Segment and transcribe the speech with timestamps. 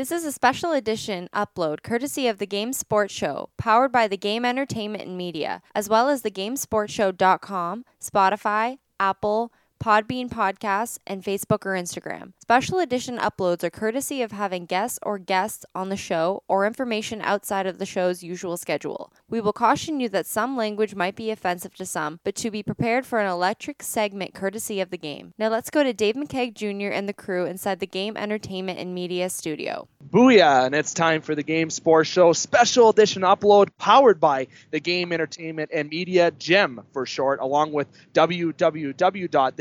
[0.00, 4.16] This is a special edition upload courtesy of the Game Sports Show, powered by the
[4.16, 9.52] Game Entertainment and Media, as well as the GameSportsShow.com, Spotify, Apple,
[9.82, 12.32] Podbean Podcasts, and Facebook or Instagram.
[12.38, 17.22] Special edition uploads are courtesy of having guests or guests on the show or information
[17.22, 19.12] outside of the show's usual schedule.
[19.28, 22.62] We will caution you that some language might be offensive to some, but to be
[22.62, 25.32] prepared for an electric segment courtesy of the game.
[25.38, 26.92] Now let's go to Dave McKeag Jr.
[26.92, 29.88] and the crew inside the Game Entertainment and Media studio.
[30.10, 30.66] Booyah!
[30.66, 35.12] And it's time for the Game Sports Show special edition upload powered by the Game
[35.12, 37.88] Entertainment and Media, GEM for short, along with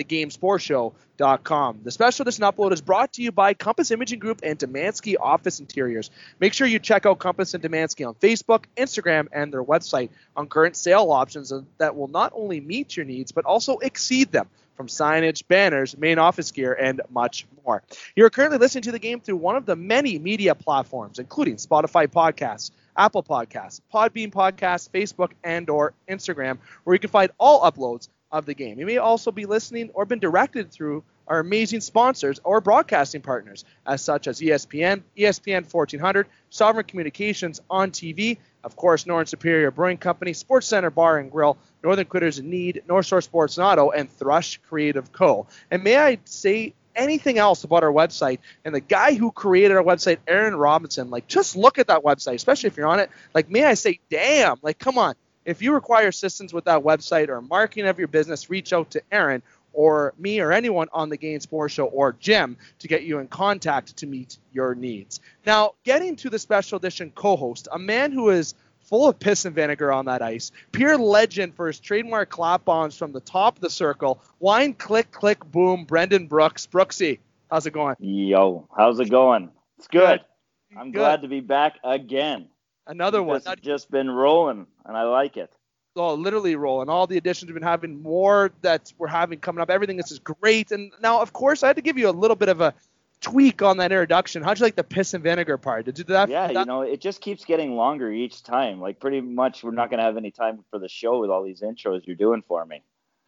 [0.10, 1.80] www.thegamesportshow.com.
[1.84, 5.60] The special edition upload is brought to you by Compass Imaging Group and Demansky Office
[5.60, 6.12] Interiors.
[6.40, 10.48] Make sure you check out Compass and Demansky on Facebook, Instagram, and their website on
[10.48, 14.88] current sale options that will not only meet your needs but also exceed them from
[14.88, 17.84] signage, banners, main office gear, and much more.
[18.16, 22.08] You're currently listening to the game through one of the many media platforms, including Spotify
[22.08, 28.08] Podcasts, Apple Podcasts, Podbean Podcasts, Facebook, and or Instagram, where you can find all uploads
[28.32, 28.80] of the game.
[28.80, 33.64] You may also be listening or been directed through our amazing sponsors or broadcasting partners,
[33.86, 39.98] as such as ESPN, ESPN 1400, Sovereign Communications on TV, of course, Northern Superior Brewing
[39.98, 43.92] Company, Sports Center Bar and Grill, Northern Critters in Need, North Shore Sports and Auto,
[43.92, 45.48] and Thrush Creative Co.
[45.70, 49.84] And may I say anything else about our website and the guy who created our
[49.84, 53.10] website, Aaron Robinson, like just look at that website, especially if you're on it.
[53.34, 55.16] Like, may I say, damn, like, come on.
[55.50, 59.02] If you require assistance with that website or marketing of your business, reach out to
[59.12, 59.42] Aaron
[59.74, 63.28] or me or anyone on the Game Sports Show or GEM to get you in
[63.28, 65.20] contact to meet your needs.
[65.46, 69.56] Now, getting to the special edition co-host, a man who is full of piss and
[69.56, 73.62] vinegar on that ice, pure legend for his trademark clap bombs from the top of
[73.62, 76.68] the circle, wine click click boom, Brendan Brooks.
[76.68, 77.20] Brooksy,
[77.52, 77.96] how's it going?
[78.00, 79.52] Yo, how's it going?
[79.78, 80.20] It's good.
[80.20, 80.78] Good.
[80.80, 81.00] I'm Good.
[81.00, 82.48] glad to be back again.
[82.90, 83.38] Another one.
[83.38, 85.50] It's just been rolling, and I like it.
[85.96, 86.90] oh, literally rolling.
[86.90, 89.70] All the additions we've been having, more that we're having coming up.
[89.70, 90.72] Everything this is great.
[90.72, 92.74] And now, of course, I had to give you a little bit of a
[93.22, 94.42] tweak on that introduction.
[94.42, 95.86] How'd you like the piss and vinegar part?
[95.86, 96.30] Did you do that?
[96.30, 98.80] Yeah, that- you know, it just keeps getting longer each time.
[98.82, 101.62] Like pretty much, we're not gonna have any time for the show with all these
[101.62, 102.82] intros you're doing for me.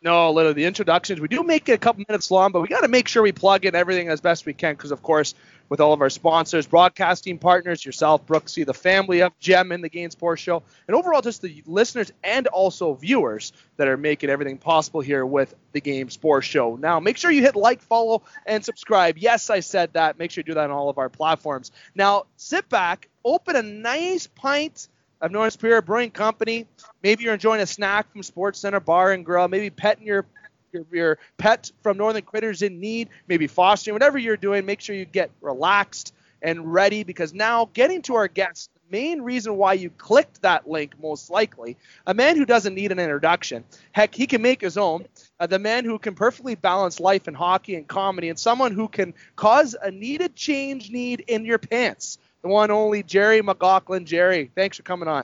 [0.03, 1.19] No, literally the introductions.
[1.21, 3.31] We do make it a couple minutes long, but we got to make sure we
[3.31, 5.35] plug in everything as best we can because, of course,
[5.69, 9.89] with all of our sponsors, broadcasting partners, yourself, Brooksy, the family of Gem and the
[9.89, 14.57] Game Sports Show, and overall just the listeners and also viewers that are making everything
[14.57, 16.77] possible here with the Game Sports Show.
[16.77, 19.19] Now, make sure you hit like, follow, and subscribe.
[19.19, 20.17] Yes, I said that.
[20.17, 21.71] Make sure you do that on all of our platforms.
[21.93, 24.87] Now, sit back, open a nice pint
[25.21, 26.65] of North Superior Brewing Company.
[27.03, 29.47] Maybe you're enjoying a snack from Sports Center Bar and Grill.
[29.47, 30.25] Maybe petting your
[30.73, 33.09] your, your pet from Northern Critters in Need.
[33.27, 33.93] Maybe fostering.
[33.93, 38.27] Whatever you're doing, make sure you get relaxed and ready because now getting to our
[38.27, 38.71] guest.
[38.73, 41.77] The main reason why you clicked that link, most likely,
[42.07, 43.63] a man who doesn't need an introduction.
[43.91, 45.05] Heck, he can make his own.
[45.39, 48.87] Uh, the man who can perfectly balance life and hockey and comedy, and someone who
[48.87, 54.05] can cause a needed change need in your pants the one only Gerry McLaughlin.
[54.05, 55.23] Gerry, thanks for coming on.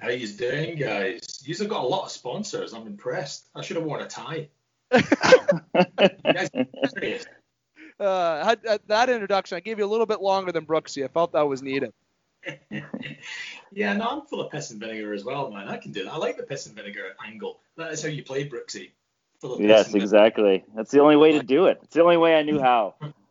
[0.00, 1.42] How you doing, guys?
[1.44, 2.72] You've got a lot of sponsors.
[2.72, 3.46] I'm impressed.
[3.54, 4.48] I should have worn a tie.
[4.92, 5.00] You
[6.32, 7.26] guys are serious.
[7.98, 11.04] Uh, uh, that introduction, I gave you a little bit longer than Brooksy.
[11.04, 11.92] I felt that was needed.
[13.72, 15.68] yeah, no, I'm full of piss and vinegar as well, man.
[15.68, 16.12] I can do that.
[16.12, 17.60] I like the piss and vinegar angle.
[17.76, 18.90] That is how you play Brooksy.
[19.40, 20.04] Full of Yes, and vinegar.
[20.04, 20.64] exactly.
[20.74, 21.78] That's the only way to do it.
[21.82, 22.94] It's the only way I knew how.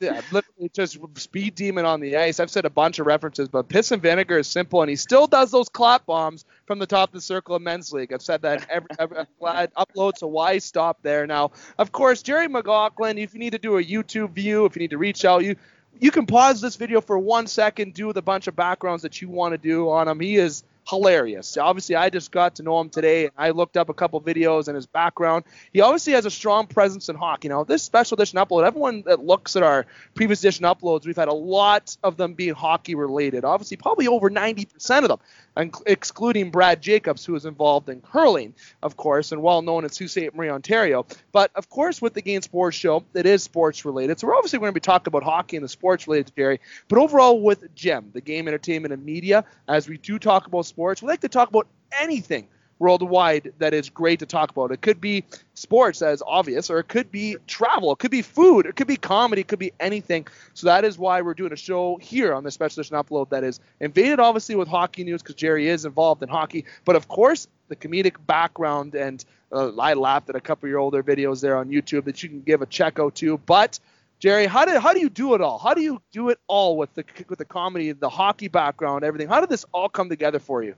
[0.00, 2.38] Yeah, literally just speed demon on the ice.
[2.38, 5.26] I've said a bunch of references, but piss and vinegar is simple, and he still
[5.26, 8.12] does those clap bombs from the top of the circle of men's league.
[8.12, 11.26] I've said that every, every upload, so why stop there?
[11.26, 13.18] Now, of course, Gerry McLaughlin.
[13.18, 15.56] If you need to do a YouTube view, if you need to reach out, you
[16.00, 19.28] you can pause this video for one second, do a bunch of backgrounds that you
[19.28, 20.20] want to do on him.
[20.20, 21.56] He is hilarious.
[21.56, 24.68] Obviously, I just got to know him today, and I looked up a couple videos
[24.68, 25.44] and his background.
[25.72, 27.48] He obviously has a strong presence in hockey.
[27.48, 31.28] Now, this special edition upload, everyone that looks at our previous edition uploads, we've had
[31.28, 33.44] a lot of them being hockey related.
[33.44, 38.96] Obviously, probably over 90% of them, excluding Brad Jacobs, who is involved in curling, of
[38.96, 40.34] course, and well known in Sault Ste.
[40.34, 41.04] Marie, Ontario.
[41.32, 44.18] But of course, with the Game Sports Show, it is sports related.
[44.18, 46.60] So we're obviously going to be talking about hockey and the sports related to Gerry.
[46.88, 50.77] But overall, with GEM, the Game Entertainment and Media, as we do talk about sports,
[50.78, 51.66] we like to talk about
[51.98, 52.48] anything
[52.78, 54.70] worldwide that is great to talk about.
[54.70, 58.66] It could be sports, as obvious, or it could be travel, it could be food,
[58.66, 60.28] it could be comedy, it could be anything.
[60.54, 63.42] So that is why we're doing a show here on the special edition upload that
[63.42, 67.48] is invaded, obviously, with hockey news because Gerry is involved in hockey, but of course,
[67.68, 71.56] the comedic background and uh, I laughed at a couple of your older videos there
[71.56, 73.80] on YouTube that you can give a check out to, but
[74.18, 75.58] Gerry, how do how do you do it all?
[75.58, 79.28] How do you do it all with the with the comedy, the hockey background, everything?
[79.28, 80.74] How did this all come together for you?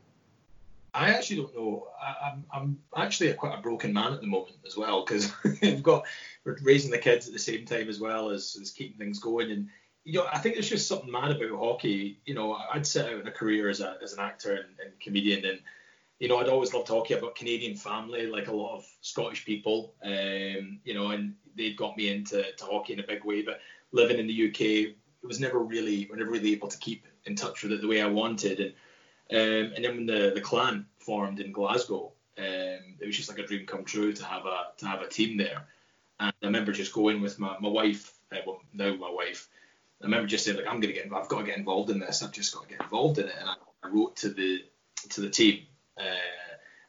[0.93, 1.87] I actually don't know.
[2.03, 5.05] I, am I'm, I'm actually a, quite a broken man at the moment as well
[5.05, 5.33] because
[5.63, 6.05] we've got
[6.45, 9.51] we're raising the kids at the same time as well as, as keeping things going.
[9.51, 9.69] And
[10.05, 12.19] you know, I think there's just something mad about hockey.
[12.27, 15.01] You know, I'd set out in a career as a as an actor and, and
[15.01, 15.61] comedian, and
[16.21, 17.15] you know, I'd always loved hockey.
[17.15, 19.95] I've got Canadian family, like a lot of Scottish people.
[20.05, 23.43] Um, you know, and they got me into to hockey in a big way.
[23.43, 24.61] But living in the UK,
[25.23, 27.89] it was never really, we're never really able to keep in touch with it the
[27.89, 28.61] way I wanted.
[28.61, 28.75] And
[29.33, 33.39] um, and then when the, the clan formed in Glasgow, um, it was just like
[33.39, 35.69] a dream come true to have a to have a team there.
[36.19, 39.49] And I remember just going with my, my wife, uh, well, now my wife.
[40.03, 42.23] I remember just saying like I'm gonna get I've got to get involved in this.
[42.23, 43.35] I've just got to get involved in it.
[43.39, 44.65] And I, I wrote to the
[45.11, 45.67] to the team,
[46.01, 46.17] uh,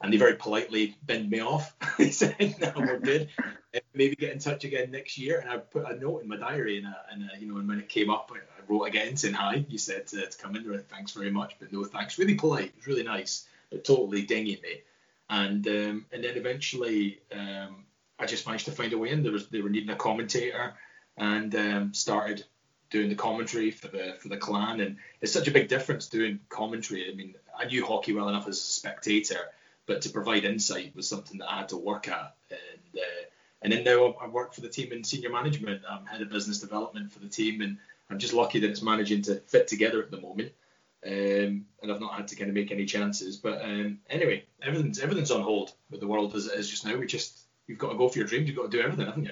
[0.01, 1.75] and they very politely binned me off.
[1.97, 3.29] they said, "No, we're good.
[3.39, 6.37] Uh, maybe get in touch again next year." And I put a note in my
[6.37, 9.65] diary, and, and you know, and when it came up, I, wrote again saying hi.
[9.67, 10.79] You said to, to come in, there.
[10.79, 12.17] thanks very much, but no thanks.
[12.17, 14.81] Really polite, it was really nice, but totally dinging me.
[15.29, 17.85] And um, and then eventually, um,
[18.19, 19.23] I just managed to find a way in.
[19.23, 20.73] There was they were needing a commentator,
[21.17, 22.43] and um, started
[22.91, 24.81] doing the commentary for the for the clan.
[24.81, 27.11] And it's such a big difference doing commentary.
[27.11, 29.39] I mean, I knew hockey well enough as a spectator,
[29.87, 32.35] but to provide insight was something that I had to work at.
[32.51, 33.25] And uh,
[33.63, 35.81] and then now I work for the team in senior management.
[35.89, 37.77] I'm head of business development for the team, and
[38.09, 40.51] I'm just lucky that it's managing to fit together at the moment.
[41.03, 43.37] Um, and I've not had to kind of make any chances.
[43.37, 46.95] But um, anyway, everything's everything's on hold with the world as it is just now.
[46.97, 48.47] We just you've got to go for your dreams.
[48.47, 49.31] You've got to do everything, haven't you?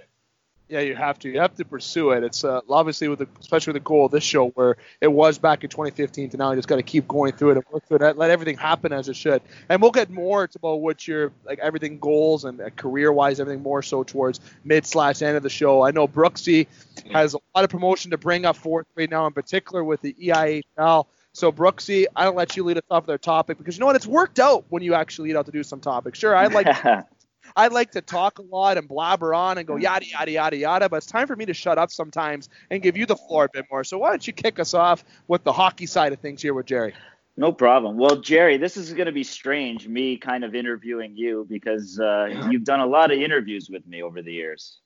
[0.70, 1.30] Yeah, you have to.
[1.30, 2.24] You have to pursue it.
[2.24, 5.40] It's uh, obviously with the, especially with the goal of this show where it was
[5.40, 6.52] back in 2015 to now.
[6.52, 8.18] You just got to keep going through it and work through it.
[8.18, 9.42] Let everything happen as it should.
[9.68, 13.40] And we'll get more to about what your like everything goals and uh, career wise,
[13.40, 15.82] everything more so towards mid slash end of the show.
[15.82, 16.68] I know Brooksy
[17.12, 20.14] has a lot of promotion to bring up forth right now, in particular with the
[20.14, 21.08] EIHL.
[21.34, 23.96] So Brooksy, I don't let you lead us off their topic because you know what?
[23.96, 26.20] It's worked out when you actually lead out to do some topics.
[26.20, 26.68] Sure, I'd like.
[27.56, 30.90] I like to talk a lot and blabber on and go yada yada yada yada,
[30.90, 33.50] but it's time for me to shut up sometimes and give you the floor a
[33.52, 33.84] bit more.
[33.84, 36.66] So why don't you kick us off with the hockey side of things here with
[36.66, 36.94] Gerry?
[37.38, 37.98] No problem.
[37.98, 42.28] Well, Gerry, this is going to be strange, me kind of interviewing you because uh,
[42.30, 42.50] yeah.
[42.50, 44.80] you've done a lot of interviews with me over the years,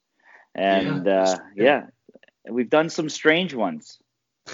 [0.53, 1.85] and yeah, uh, yeah
[2.49, 3.99] we've done some strange ones.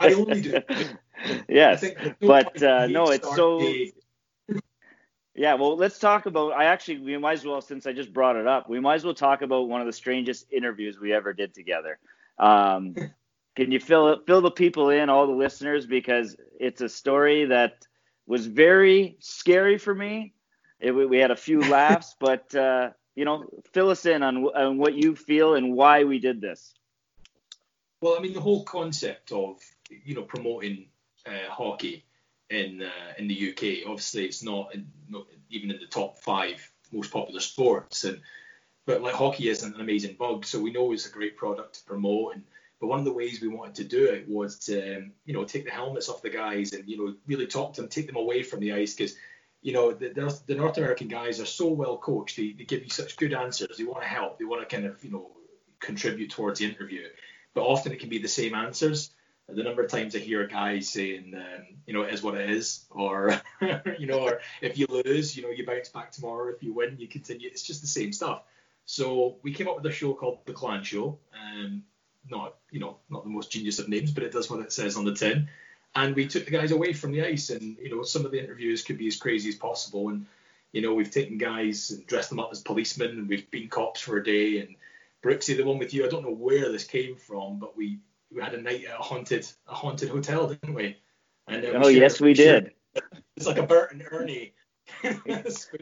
[0.00, 0.60] I only do.
[1.48, 1.84] yes,
[2.20, 3.60] but uh, no, it's so.
[5.38, 6.54] Yeah, well, let's talk about.
[6.54, 9.04] I actually, we might as well, since I just brought it up, we might as
[9.04, 12.00] well talk about one of the strangest interviews we ever did together.
[12.40, 12.96] Um,
[13.54, 17.86] can you fill fill the people in, all the listeners, because it's a story that
[18.26, 20.34] was very scary for me.
[20.80, 24.76] It, we had a few laughs, but uh, you know, fill us in on, on
[24.76, 26.74] what you feel and why we did this.
[28.00, 30.88] Well, I mean, the whole concept of you know promoting
[31.24, 32.07] uh, hockey
[32.50, 33.88] in uh, in the UK.
[33.88, 38.20] Obviously, it's not, in, not, even in the top five most popular sports, and
[38.86, 41.84] but like hockey isn't an amazing bug, so we know it's a great product to
[41.84, 42.34] promote.
[42.34, 42.44] And
[42.80, 45.44] but one of the ways we wanted to do it was to um, you know
[45.44, 48.16] take the helmets off the guys and you know really talk to them, take them
[48.16, 49.14] away from the ice because.
[49.60, 50.10] You know the,
[50.46, 52.36] the, North American guys are so well coached.
[52.36, 53.76] They, they give you such good answers.
[53.76, 54.38] They want to help.
[54.38, 55.32] They want to kind of you know
[55.80, 57.08] contribute towards the interview.
[57.54, 59.10] But often it can be the same answers
[59.48, 62.50] the number of times I hear guys saying, um, you know, it is what it
[62.50, 63.40] is, or
[63.98, 66.52] you know, or if you lose, you know, you bounce back tomorrow.
[66.54, 67.48] If you win, you continue.
[67.48, 68.42] It's just the same stuff.
[68.84, 71.18] So we came up with a show called The Clan Show.
[71.34, 71.82] Um,
[72.30, 74.96] not, you know, not the most genius of names, but it does what it says
[74.96, 75.48] on the tin.
[75.94, 78.42] And we took the guys away from the ice, and you know, some of the
[78.42, 80.10] interviews could be as crazy as possible.
[80.10, 80.26] And
[80.72, 84.02] you know, we've taken guys and dressed them up as policemen, and we've been cops
[84.02, 84.58] for a day.
[84.58, 84.76] And
[85.22, 88.00] Brooksy, the one with you, I don't know where this came from, but we
[88.32, 90.96] we had a night at a haunted a haunted hotel, didn't we?
[91.46, 92.72] And uh, oh yes, we did.
[93.36, 94.54] It's like a Bert and Ernie.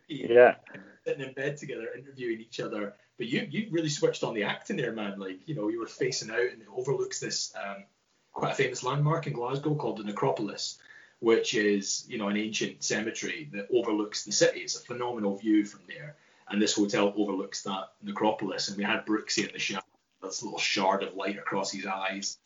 [0.08, 0.56] yeah.
[1.04, 2.94] Sitting in bed together, interviewing each other.
[3.18, 5.18] But you you really switched on the acting there, man.
[5.18, 7.84] Like you know you were facing out and it overlooks this um,
[8.32, 10.78] quite a famous landmark in Glasgow called the Necropolis,
[11.20, 14.60] which is you know an ancient cemetery that overlooks the city.
[14.60, 16.16] It's a phenomenal view from there.
[16.48, 18.68] And this hotel overlooks that necropolis.
[18.68, 19.84] And we had Brooksy in the shot
[20.22, 22.38] this little shard of light across his eyes.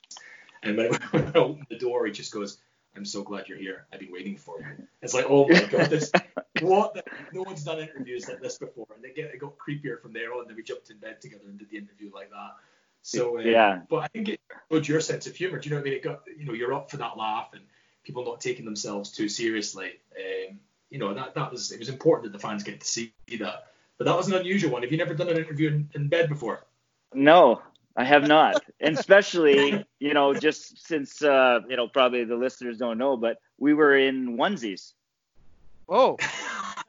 [0.62, 2.59] And when I opened the door, he just goes,
[2.97, 3.87] I'm so glad you're here.
[3.93, 4.87] I've been waiting for you.
[5.00, 6.11] It's like, oh my god, this
[6.61, 6.95] what?
[6.95, 10.12] The, no one's done interviews like this before, and they get it got creepier from
[10.12, 10.47] there on.
[10.47, 12.57] Then we jumped in bed together and did the interview like that.
[13.03, 15.59] So uh, yeah, but I think it showed your sense of humor.
[15.59, 15.99] Do you know what I mean?
[15.99, 17.62] It got you know you're up for that laugh and
[18.03, 19.93] people not taking themselves too seriously.
[20.17, 20.59] Um,
[20.91, 23.67] you know that that was it was important that the fans get to see that.
[23.99, 24.83] But that was an unusual one.
[24.83, 26.65] Have you never done an interview in, in bed before?
[27.14, 27.62] No,
[27.97, 32.79] I have not, and especially you know just since uh, you know probably the listeners
[32.79, 34.93] don't know, but we were in onesies.
[35.88, 36.17] Oh.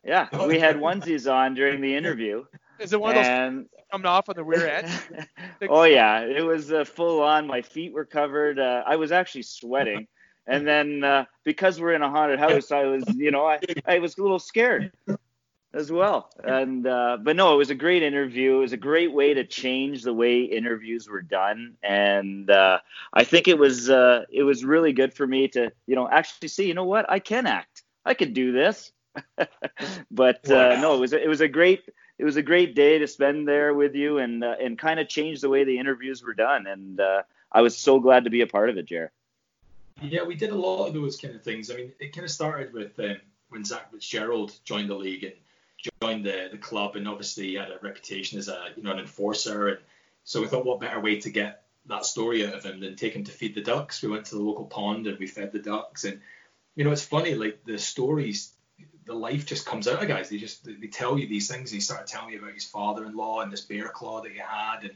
[0.04, 2.46] Yeah, we had onesies on during the interview.
[2.80, 5.28] Is it one of those coming off on the rear end?
[5.70, 7.46] oh yeah, it was uh, full on.
[7.46, 8.60] My feet were covered.
[8.60, 10.08] Uh, I was actually sweating.
[10.48, 14.00] And then uh, because we're in a haunted house, I was, you know, I, I
[14.00, 14.92] was a little scared
[15.74, 16.30] as well.
[16.44, 18.58] And uh, but no, it was a great interview.
[18.58, 22.80] It was a great way to change the way interviews were done, and uh,
[23.14, 26.50] I think it was uh, it was really good for me to, you know, actually
[26.50, 27.84] see, you know what, I can act.
[28.06, 28.92] I can do this.
[30.12, 31.84] but uh, no, it was it was a great
[32.18, 35.08] it was a great day to spend there with you and uh, and kind of
[35.08, 36.68] change the way the interviews were done.
[36.68, 39.12] And uh, I was so glad to be a part of it, Jer.
[40.02, 41.70] Yeah, we did a lot of those kind of things.
[41.70, 43.18] I mean, it kind of started with um,
[43.50, 45.34] when Zach Fitzgerald joined the league and
[46.02, 49.00] joined the, the club, and obviously he had a reputation as a you know an
[49.00, 49.80] enforcer, and
[50.24, 53.16] so we thought, what better way to get that story out of him than take
[53.16, 54.02] him to feed the ducks?
[54.02, 56.22] We went to the local pond and we fed the ducks, and
[56.76, 58.54] you know it's funny, like the stories
[59.06, 60.30] the life just comes out of guys.
[60.30, 61.72] They just they tell you these things.
[61.72, 64.92] He started telling me about his father-in-law and this bear claw that he had, and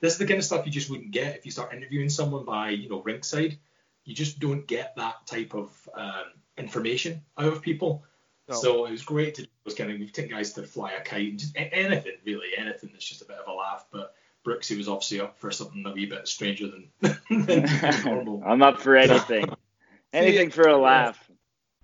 [0.00, 2.44] this is the kind of stuff you just wouldn't get if you start interviewing someone
[2.44, 3.58] by you know rinkside.
[4.04, 8.04] You just don't get that type of um, information out of people.
[8.48, 8.54] No.
[8.54, 11.28] So it was great to was kind of we take guys to fly a kite
[11.28, 13.84] and just anything really, anything that's just a bit of a laugh.
[13.92, 14.14] But
[14.46, 16.88] Brooksy was obviously up for something a wee bit stranger than,
[17.46, 18.42] than normal.
[18.46, 19.50] I'm up for anything,
[20.12, 21.22] anything for a laugh.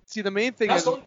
[0.07, 0.99] See, the main thing that's is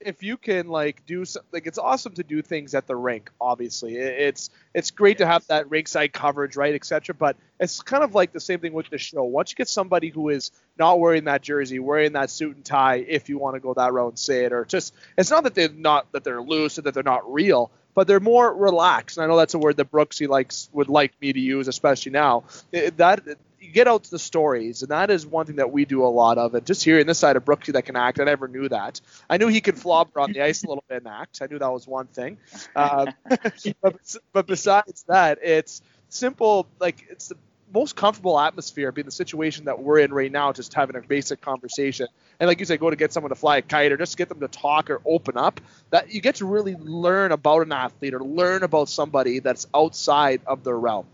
[0.00, 3.30] if you can like do some, like it's awesome to do things at the rink.
[3.40, 7.14] Obviously, it's it's great to have that rinkside coverage, right, etc.
[7.14, 9.24] But it's kind of like the same thing with the show.
[9.24, 12.96] Once you get somebody who is not wearing that jersey, wearing that suit and tie,
[12.96, 15.54] if you want to go that route and say it, or just it's not that
[15.54, 19.16] they're not that they're loose or that they're not real, but they're more relaxed.
[19.16, 22.12] And I know that's a word that Brooksy likes would like me to use, especially
[22.12, 22.44] now.
[22.70, 23.22] It, that
[23.66, 26.08] you get out to the stories, and that is one thing that we do a
[26.08, 26.54] lot of.
[26.54, 29.00] And just hearing this side of Brooksy that can act, I never knew that.
[29.28, 31.40] I knew he could flobber on the ice a little bit and act.
[31.42, 32.38] I knew that was one thing.
[32.74, 33.12] Uh,
[33.80, 36.66] but, but besides that, it's simple.
[36.78, 37.36] Like it's the
[37.74, 41.40] most comfortable atmosphere being the situation that we're in right now, just having a basic
[41.40, 42.06] conversation.
[42.38, 44.28] And like you said, go to get someone to fly a kite or just get
[44.28, 45.60] them to talk or open up.
[45.90, 50.40] That you get to really learn about an athlete or learn about somebody that's outside
[50.46, 51.06] of their realm.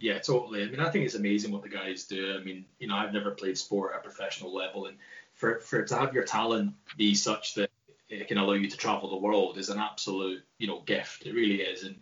[0.00, 0.62] Yeah, totally.
[0.62, 2.36] I mean, I think it's amazing what the guys do.
[2.38, 4.96] I mean, you know, I've never played sport at a professional level, and
[5.34, 7.70] for for to have your talent be such that
[8.08, 11.26] it can allow you to travel the world is an absolute, you know, gift.
[11.26, 11.96] It really is, and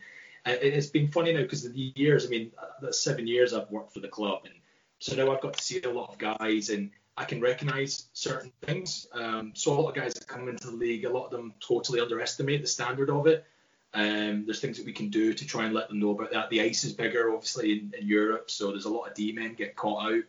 [0.44, 2.26] it's been funny now because the years.
[2.26, 4.54] I mean, that's seven years I've worked for the club, and
[4.98, 8.52] so now I've got to see a lot of guys, and I can recognise certain
[8.62, 9.06] things.
[9.12, 11.54] Um, so a lot of guys that come into the league, a lot of them
[11.66, 13.46] totally underestimate the standard of it.
[13.96, 16.50] Um, there's things that we can do to try and let them know about that.
[16.50, 19.54] The ice is bigger, obviously, in, in Europe, so there's a lot of D men
[19.54, 20.22] get caught out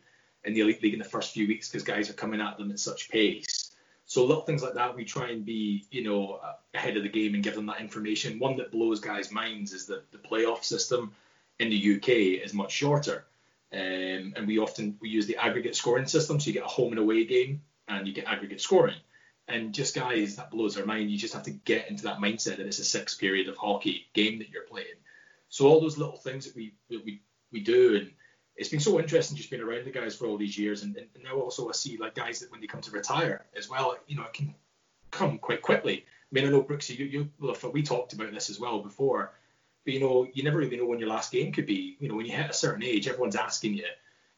[0.45, 2.71] in the elite league in the first few weeks because guys are coming at them
[2.71, 3.71] at such pace.
[4.05, 6.39] So little things like that, we try and be, you know,
[6.74, 8.39] ahead of the game and give them that information.
[8.39, 11.12] One that blows guys' minds is that the playoff system
[11.59, 13.25] in the UK is much shorter,
[13.74, 16.93] um, and we often we use the aggregate scoring system, so you get a home
[16.93, 18.95] and away game and you get aggregate scoring.
[19.48, 21.10] And just guys, that blows our mind.
[21.10, 24.08] You just have to get into that mindset that it's a six period of hockey
[24.13, 24.88] game that you're playing.
[25.50, 28.12] So all those little things that we that we we do, and
[28.58, 30.84] it's been so interesting just being around the guys for all these years.
[30.84, 33.70] And, and now also I see like guys that when they come to retire as
[33.70, 34.54] well, you know, it can
[35.12, 36.06] come quite quickly.
[36.06, 37.30] I mean, I know Brooks, you, you
[37.72, 39.32] we talked about this as well before,
[39.86, 41.96] but you know, you never really know when your last game could be.
[42.00, 43.86] You know, when you hit a certain age, everyone's asking you,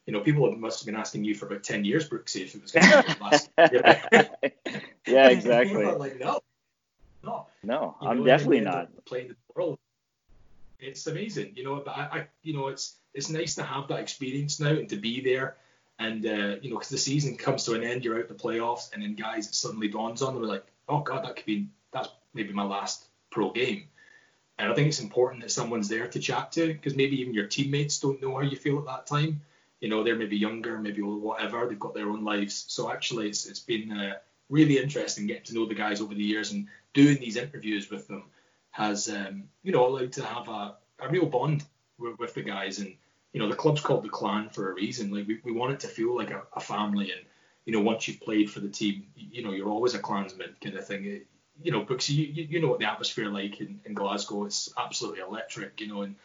[0.06, 2.62] you know, people must have been asking you for about 10 years, Brooksy, if it
[2.62, 4.30] was going to be last year.
[5.06, 5.84] yeah, exactly.
[5.84, 6.40] like, no,
[7.22, 7.46] no.
[7.62, 8.88] No, you I'm know, definitely not.
[9.04, 9.78] Playing the world.
[10.78, 14.00] It's amazing, you know, but I, I, you know, it's it's nice to have that
[14.00, 15.56] experience now and to be there.
[15.98, 18.92] And, uh, you know, because the season comes to an end, you're out the playoffs,
[18.94, 22.08] and then guys, it suddenly dawns on them, like, oh, God, that could be, that's
[22.32, 23.84] maybe my last pro game.
[24.58, 27.46] And I think it's important that someone's there to chat to because maybe even your
[27.46, 29.40] teammates don't know how you feel at that time
[29.80, 31.66] you know they're maybe younger, maybe whatever.
[31.66, 32.64] They've got their own lives.
[32.68, 34.14] So actually, it's it's been uh,
[34.48, 38.08] really interesting getting to know the guys over the years and doing these interviews with
[38.08, 38.24] them
[38.72, 41.64] has um, you know allowed to have a, a real bond
[41.98, 42.78] with, with, the guys.
[42.78, 42.94] And
[43.32, 45.10] you know the club's called the Clan for a reason.
[45.10, 47.12] Like we, we want it to feel like a, a family.
[47.12, 47.22] And
[47.64, 50.76] you know once you've played for the team, you know you're always a clansman kind
[50.76, 51.04] of thing.
[51.04, 51.26] It,
[51.62, 54.44] you know, because you, you know what the atmosphere like in, in Glasgow.
[54.46, 55.80] It's absolutely electric.
[55.80, 56.16] You know, and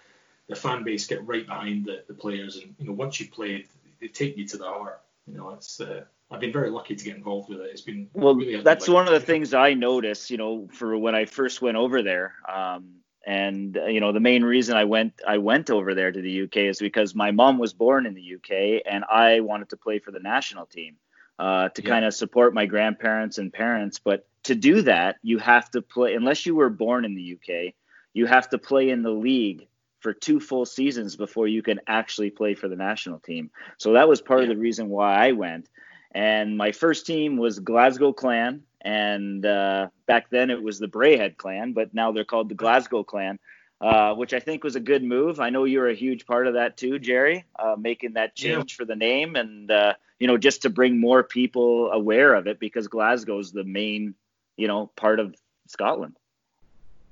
[0.47, 3.67] the fan base get right behind the, the players, and you know once you played,
[3.99, 5.01] they take you to the heart.
[5.27, 7.69] You know, it's uh, I've been very lucky to get involved with it.
[7.71, 8.35] It's been well.
[8.35, 10.29] Really that's one of the things I noticed.
[10.29, 14.19] You know, for when I first went over there, um, And uh, you know, the
[14.19, 17.57] main reason I went I went over there to the UK is because my mom
[17.57, 20.97] was born in the UK, and I wanted to play for the national team
[21.39, 21.89] uh, to yeah.
[21.89, 23.99] kind of support my grandparents and parents.
[23.99, 27.73] But to do that, you have to play unless you were born in the UK.
[28.13, 29.67] You have to play in the league
[30.05, 33.50] for two full seasons before you can actually play for the national team.
[33.79, 34.43] So that was part yeah.
[34.43, 35.67] of the reason why I went.
[36.12, 41.38] And my first team was Glasgow Clan, and uh, back then it was the Braehead
[41.38, 43.39] Clan, but now they're called the Glasgow Clan,
[43.81, 45.39] uh, which I think was a good move.
[45.39, 48.74] I know you were a huge part of that too, Gerry, uh, making that change
[48.74, 48.77] yeah.
[48.77, 52.59] for the name, and uh, you know just to bring more people aware of it
[52.59, 54.13] because Glasgow is the main,
[54.55, 55.33] you know, part of
[55.67, 56.15] Scotland.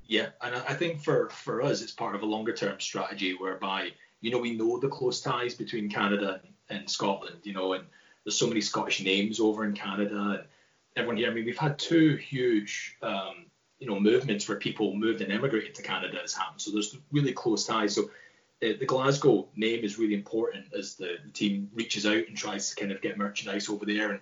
[0.07, 3.91] Yeah, and I think for for us, it's part of a longer term strategy whereby
[4.22, 7.86] you know we know the close ties between Canada and Scotland, you know, and
[8.24, 10.43] there's so many Scottish names over in Canada, and
[10.95, 11.29] everyone here.
[11.29, 13.45] I mean, we've had two huge, um,
[13.79, 16.62] you know, movements where people moved and emigrated to Canada has happened.
[16.62, 17.95] So there's really close ties.
[17.95, 22.38] So uh, the Glasgow name is really important as the, the, team reaches out and
[22.38, 24.19] tries to kind of get merchandise over there and,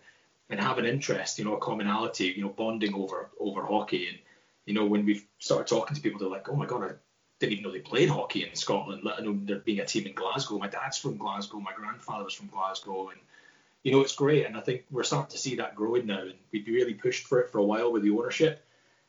[0.49, 4.07] and have an interest, you know, a commonality, you know, bonding over over hockey.
[4.07, 4.17] And
[4.65, 6.93] you know, when we started talking to people, they're like, "Oh my god, I
[7.39, 10.13] didn't even know they played hockey in Scotland, let alone there being a team in
[10.13, 10.57] Glasgow.
[10.57, 13.19] My dad's from Glasgow, my grandfather was from Glasgow, and
[13.83, 14.45] you know, it's great.
[14.45, 16.21] And I think we're starting to see that growing now.
[16.21, 18.63] And we'd really pushed for it for a while with the ownership.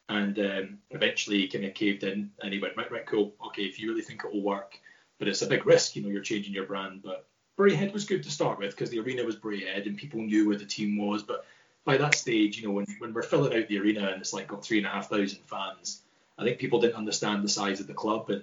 [0.08, 3.34] And um, eventually kind of caved in and he went, right, right, cool.
[3.46, 4.78] Okay, if you really think it will work,
[5.18, 7.02] but it's a big risk, you know, you're changing your brand.
[7.02, 7.26] But
[7.58, 10.58] Braehead was good to start with because the arena was Braehead and people knew where
[10.58, 11.22] the team was.
[11.22, 11.46] But
[11.84, 14.48] by that stage, you know, when, when we're filling out the arena and it's like
[14.48, 16.02] got three and a half thousand fans,
[16.38, 18.30] I think people didn't understand the size of the club.
[18.30, 18.42] And,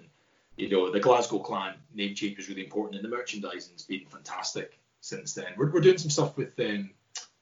[0.58, 4.78] you know, the Glasgow Clan name change was really important and the merchandising's been fantastic
[5.02, 5.54] since then.
[5.58, 6.90] We're, we're doing some stuff with um,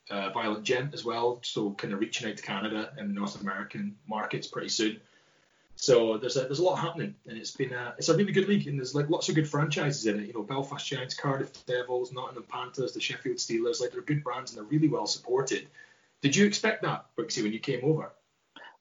[0.09, 3.95] uh, Violent Gent as well, so kind of reaching out to Canada and North American
[4.07, 4.99] markets pretty soon.
[5.75, 8.47] So there's a there's a lot happening, and it's been a it's a really good
[8.47, 10.25] league, and there's like lots of good franchises in it.
[10.25, 13.79] You know, Belfast Giants, Cardiff Devils, Nottingham Panthers, the Sheffield Steelers.
[13.79, 15.67] Like they're good brands and they're really well supported.
[16.21, 18.13] Did you expect that, Brooksy, when you came over?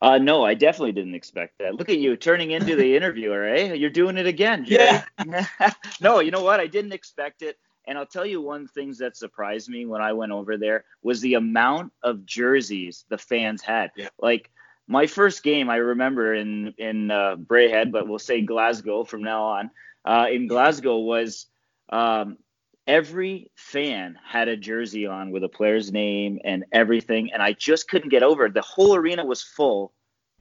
[0.01, 1.75] Uh, no, I definitely didn't expect that.
[1.75, 3.72] Look at you turning into the interviewer, eh?
[3.72, 4.64] You're doing it again.
[4.64, 5.03] Gerry.
[5.27, 5.72] Yeah.
[6.01, 6.61] no, you know what?
[6.61, 7.59] I didn't expect it.
[7.87, 11.20] And I'll tell you one thing that surprised me when I went over there was
[11.20, 13.92] the amount of jerseys the fans had.
[13.96, 14.09] Yeah.
[14.18, 14.51] Like
[14.88, 19.44] my first game, I remember in in uh, Braehead, but we'll say Glasgow from now
[19.44, 19.70] on.
[20.05, 21.46] Uh, in Glasgow was
[21.88, 22.38] um,
[22.87, 27.88] every fan had a jersey on with a player's name and everything, and I just
[27.88, 28.55] couldn't get over it.
[28.55, 29.92] The whole arena was full,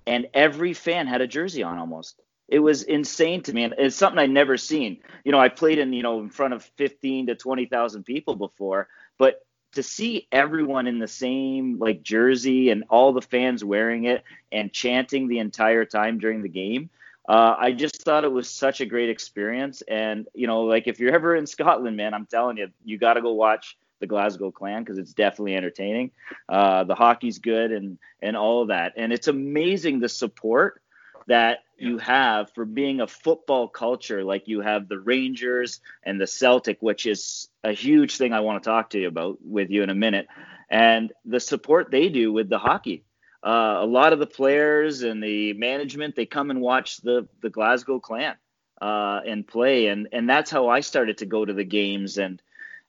[0.05, 2.21] and every fan had a jersey on almost.
[2.47, 4.99] It was insane to me, and it's something I'd never seen.
[5.23, 8.87] You know, I played in you know in front of 15 to 20,000 people before,
[9.17, 9.41] but
[9.73, 14.71] to see everyone in the same like jersey and all the fans wearing it and
[14.71, 16.89] chanting the entire time during the game,
[17.27, 19.81] uh, I just thought it was such a great experience.
[19.87, 23.15] And you know, like if you're ever in Scotland, man, I'm telling you, you got
[23.15, 26.11] to go watch the Glasgow Clan because it's definitely entertaining.
[26.47, 30.81] Uh, the hockey's good and and all of that, and it's amazing the support
[31.27, 36.27] that you have for being a football culture like you have the Rangers and the
[36.27, 39.81] Celtic, which is a huge thing I want to talk to you about with you
[39.81, 40.27] in a minute,
[40.69, 43.03] and the support they do with the hockey.
[43.45, 47.49] Uh, a lot of the players and the management they come and watch the the
[47.49, 48.35] Glasgow Clan
[48.81, 52.41] uh, and play, and and that's how I started to go to the games and.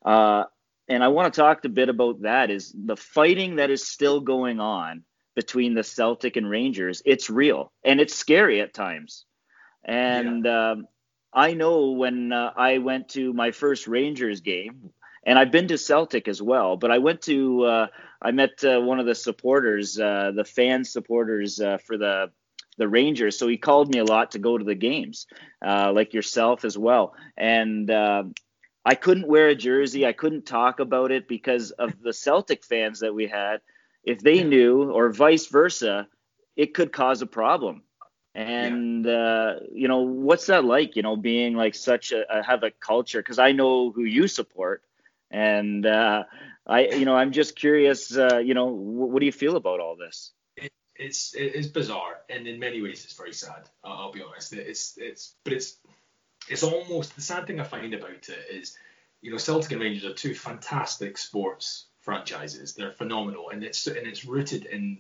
[0.05, 0.45] Uh,
[0.88, 4.21] and I want to talk a bit about that is the fighting that is still
[4.21, 5.03] going on
[5.37, 9.27] between the Celtic and Rangers, it's real and it's scary at times.
[9.85, 10.71] And yeah.
[10.71, 10.88] um,
[11.33, 14.90] I know when uh, I went to my first Rangers game,
[15.27, 17.87] and I've been to Celtic as well, but I went to uh,
[18.23, 22.31] I met uh, one of the supporters, uh, the fan supporters uh, for the
[22.79, 23.39] the Rangers.
[23.39, 25.27] So he called me a lot to go to the games,
[25.67, 27.15] uh, like yourself as well.
[27.37, 27.91] And
[28.89, 30.07] I couldn't wear a jersey.
[30.07, 33.61] I couldn't talk about it because of the Celtic fans that we had
[34.07, 36.07] if they knew or vice versa,
[36.57, 37.83] it could cause a problem.
[38.35, 40.95] And uh, you know, what's that like?
[40.95, 44.29] You know, being like such a, a have a culture because I know who you
[44.29, 44.83] support,
[45.31, 46.25] and uh,
[46.67, 48.17] I, you know, I'm just curious.
[48.17, 50.33] Uh, you know, what do you feel about all this?
[50.57, 53.69] It, it's it's bizarre, and in many ways, it's very sad.
[53.85, 54.53] I'll, I'll be honest.
[54.53, 55.79] It's it's but it's
[56.49, 58.77] it's almost the sad thing I find about it is,
[59.21, 62.75] you know, Celtic and Rangers are two fantastic sports franchises.
[62.75, 64.99] They're phenomenal, and it's and it's rooted in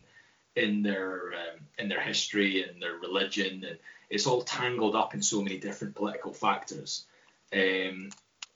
[0.54, 3.78] in their um, in their history and their religion, and
[4.10, 7.06] it's all tangled up in so many different political factors.
[7.52, 8.10] Um,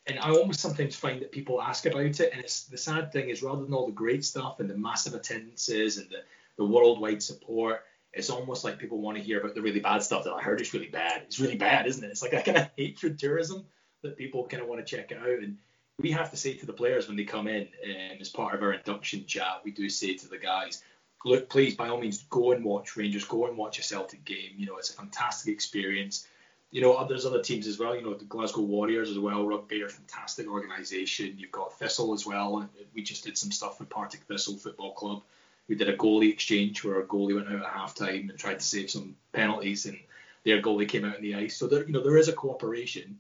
[0.06, 3.28] and I almost sometimes find that people ask about it, and it's the sad thing
[3.28, 6.22] is rather than all the great stuff and the massive attendances and the,
[6.56, 7.82] the worldwide support,
[8.12, 10.60] it's almost like people want to hear about the really bad stuff that I heard
[10.60, 11.22] it's really bad.
[11.26, 12.10] It's really bad, isn't it?
[12.10, 13.64] It's like a kind of hatred tourism
[14.02, 15.28] that people kind of want to check out.
[15.28, 15.58] And
[15.98, 18.62] we have to say to the players when they come in, um, as part of
[18.62, 20.82] our induction chat, we do say to the guys,
[21.24, 24.54] look, please, by all means, go and watch Rangers, go and watch a Celtic game.
[24.56, 26.26] You know, it's a fantastic experience.
[26.70, 27.96] You know, there's other teams as well.
[27.96, 29.44] You know, the Glasgow Warriors as well.
[29.44, 31.34] Rugby are a fantastic organisation.
[31.36, 32.68] You've got Thistle as well.
[32.94, 35.22] We just did some stuff with Partick Thistle Football Club.
[35.68, 38.60] We did a goalie exchange where our goalie went out at half time and tried
[38.60, 39.98] to save some penalties, and
[40.44, 41.56] their goalie came out on the ice.
[41.56, 43.18] So there, you know, there is a cooperation,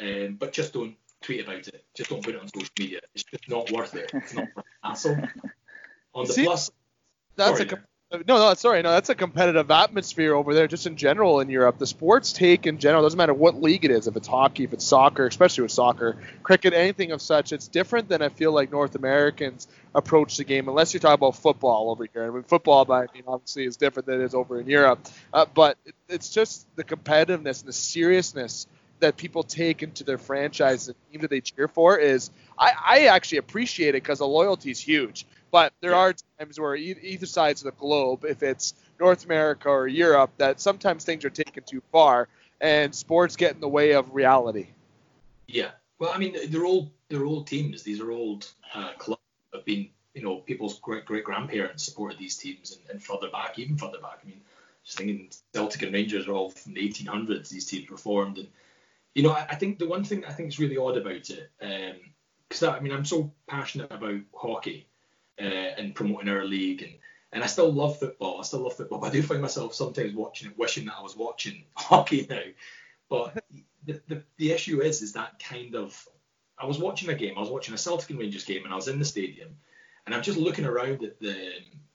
[0.00, 1.84] um, but just don't tweet about it.
[1.94, 3.00] Just don't put it on social media.
[3.14, 4.10] It's just not worth it.
[4.14, 5.16] It's not worth the hassle.
[6.14, 6.70] On the See, plus,
[7.36, 7.78] that's sorry, a
[8.12, 11.78] no, no, sorry, no, that's a competitive atmosphere over there, just in general in Europe.
[11.78, 14.72] The sports take in general doesn't matter what league it is, if it's hockey, if
[14.72, 17.52] it's soccer, especially with soccer, cricket, anything of such.
[17.52, 21.36] It's different than I feel like North Americans approach the game, unless you're talking about
[21.36, 22.24] football over here.
[22.26, 25.46] I mean, football, I mean, obviously, is different than it is over in Europe, uh,
[25.54, 28.66] but it's just the competitiveness and the seriousness
[28.98, 32.98] that people take into their franchise and team that they cheer for is I, I
[33.06, 35.26] actually appreciate it because the loyalty is huge.
[35.50, 35.98] But there yeah.
[35.98, 40.60] are times where either sides of the globe, if it's North America or Europe, that
[40.60, 42.28] sometimes things are taken too far,
[42.60, 44.68] and sports get in the way of reality.
[45.46, 47.82] Yeah, well, I mean, they're all they're old teams.
[47.82, 52.18] These are old uh, clubs that have been, you know, people's great great grandparents supported
[52.18, 54.20] these teams, and, and further back, even further back.
[54.22, 54.40] I mean,
[54.84, 57.48] just thinking Celtic and Rangers are all from the 1800s.
[57.48, 58.48] These teams were formed, and
[59.14, 61.50] you know, I, I think the one thing I think is really odd about it,
[62.48, 64.86] because um, I mean, I'm so passionate about hockey
[65.40, 66.82] uh, and promoting our league.
[66.82, 66.92] And,
[67.32, 68.40] and I still love football.
[68.40, 68.98] I still love football.
[68.98, 72.42] But I do find myself sometimes watching it, wishing that I was watching hockey now.
[73.08, 73.42] But
[73.84, 76.08] the, the, the issue is, is that kind of.
[76.58, 77.34] I was watching a game.
[77.36, 79.56] I was watching a Celtic and Rangers game, and I was in the stadium,
[80.04, 81.52] and I'm just looking around at the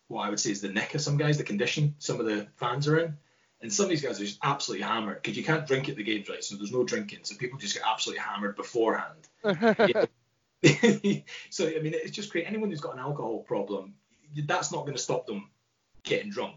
[0.07, 2.47] what I would say is the nick of some guys, the condition some of the
[2.57, 3.17] fans are in.
[3.61, 6.03] And some of these guys are just absolutely hammered because you can't drink at the
[6.03, 6.43] games, right?
[6.43, 7.19] So there's no drinking.
[7.23, 9.27] So people just get absolutely hammered beforehand.
[11.49, 12.45] so I mean, it's just great.
[12.47, 13.93] Anyone who's got an alcohol problem,
[14.35, 15.49] that's not going to stop them
[16.03, 16.55] getting drunk.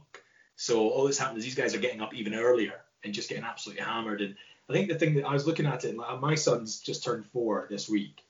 [0.56, 3.44] So all that's happened is these guys are getting up even earlier and just getting
[3.44, 4.20] absolutely hammered.
[4.20, 4.34] And
[4.68, 7.04] I think the thing that I was looking at it, like, uh, my son's just
[7.04, 8.22] turned four this week,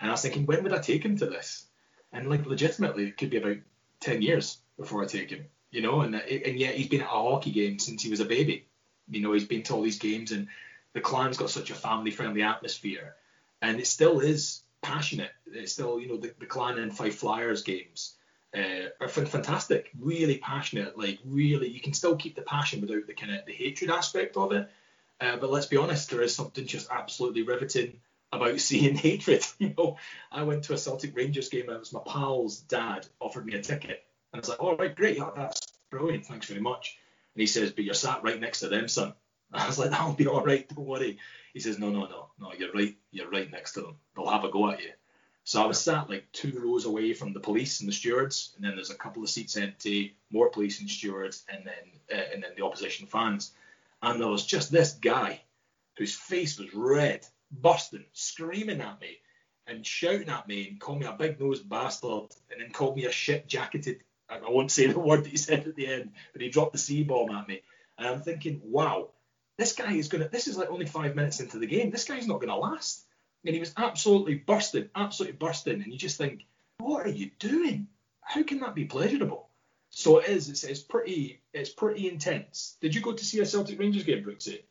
[0.00, 1.66] and I was thinking, when would I take him to this?
[2.12, 3.58] And like, legitimately, it could be about
[4.00, 5.46] ten years before I take him.
[5.70, 8.20] You know, and uh, and yet he's been at a hockey game since he was
[8.20, 8.66] a baby.
[9.10, 10.48] You know, he's been to all these games, and
[10.92, 13.14] the clan's got such a family-friendly atmosphere,
[13.62, 15.32] and it still is passionate.
[15.46, 18.14] It's still, you know, the, the Clan and Fife Flyers games
[18.56, 20.96] uh, are fantastic, really passionate.
[20.96, 24.36] Like, really, you can still keep the passion without the kind of the hatred aspect
[24.36, 24.70] of it.
[25.20, 28.00] Uh, but let's be honest, there is something just absolutely riveting
[28.32, 29.44] about seeing hatred.
[29.58, 29.96] You know,
[30.30, 31.68] I went to a Celtic Rangers game.
[31.68, 34.76] And it was my pal's dad offered me a ticket, and I was like, "All
[34.76, 36.96] right, great, yeah, that's brilliant, thanks very much."
[37.34, 39.14] And he says, "But you're sat right next to them, son."
[39.52, 41.18] I was like, "That'll be all right, don't worry."
[41.56, 43.96] He says, no, no, no, no, you're right, you're right next to them.
[44.14, 44.90] They'll have a go at you.
[45.44, 48.64] So I was sat like two rows away from the police and the stewards, and
[48.64, 52.42] then there's a couple of seats empty, more police and stewards, and then uh, and
[52.42, 53.52] then the opposition fans.
[54.02, 55.40] And there was just this guy
[55.96, 59.18] whose face was red, bursting, screaming at me
[59.66, 63.06] and shouting at me and calling me a big nosed bastard, and then called me
[63.06, 64.02] a shit jacketed.
[64.28, 66.78] I won't say the word that he said at the end, but he dropped the
[66.78, 67.62] C bomb at me.
[67.98, 69.08] And I'm thinking, wow,
[69.58, 71.90] this guy is going to, this is like only five minutes into the game.
[71.90, 73.04] This guy's not going to last.
[73.44, 75.82] And he was absolutely bursting, absolutely bursting.
[75.82, 76.46] And you just think,
[76.78, 77.88] what are you doing?
[78.20, 79.48] How can that be pleasurable?
[79.90, 80.48] So it is.
[80.50, 81.40] It's, it's pretty.
[81.54, 82.76] It's pretty intense.
[82.80, 84.62] Did you go to see a Celtic Rangers game, Brooksy?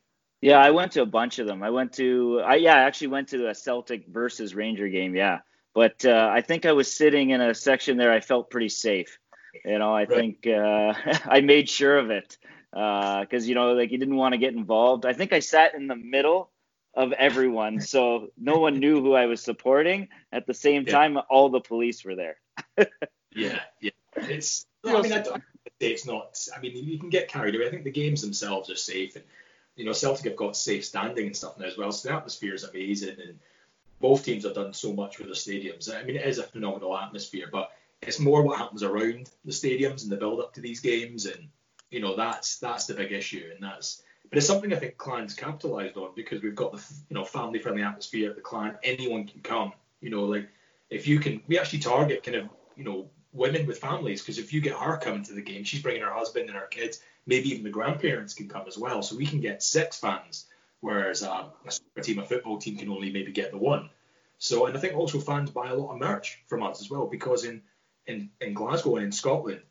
[0.41, 1.63] Yeah, I went to a bunch of them.
[1.63, 2.41] I went to.
[2.45, 5.15] I yeah, I actually went to a Celtic versus Ranger game.
[5.15, 5.39] Yeah,
[5.73, 8.11] but uh, I think I was sitting in a section there.
[8.11, 9.17] I felt pretty safe.
[9.63, 10.09] You know, I right.
[10.09, 10.93] think uh,
[11.25, 12.37] I made sure of it
[12.75, 15.05] because uh, you know like he didn't want to get involved.
[15.05, 16.51] I think I sat in the middle
[16.93, 20.09] of everyone, so no one knew who I was supporting.
[20.33, 20.91] At the same yeah.
[20.91, 22.37] time, all the police were there.
[23.33, 23.91] yeah, yeah.
[24.17, 24.65] It's.
[24.85, 25.41] I mean, I don't
[25.79, 26.37] say it's not.
[26.55, 27.67] I mean, you can get carried away.
[27.67, 29.23] I think the games themselves are safe, and
[29.77, 31.93] you know, Celtic have got safe standing and stuff now as well.
[31.93, 33.39] So the atmosphere is amazing, and
[34.01, 35.93] both teams have done so much with the stadiums.
[35.93, 40.03] I mean, it is a phenomenal atmosphere, but it's more what happens around the stadiums
[40.03, 41.47] and the build up to these games and
[41.91, 45.33] you know that's that's the big issue, and that's but it's something I think Clan's
[45.33, 48.77] capitalised on because we've got the you know family friendly atmosphere at the Clan.
[48.83, 49.73] Anyone can come.
[50.01, 50.49] You know, like
[50.89, 54.53] if you can, we actually target kind of you know women with families because if
[54.53, 57.01] you get her coming to the game, she's bringing her husband and her kids.
[57.27, 59.01] Maybe even the grandparents can come as well.
[59.01, 60.45] So we can get six fans,
[60.81, 61.51] whereas um,
[61.97, 63.89] a team, a football team, can only maybe get the one.
[64.37, 67.07] So and I think also fans buy a lot of merch from us as well
[67.07, 67.61] because in
[68.07, 69.61] in, in Glasgow and in Scotland,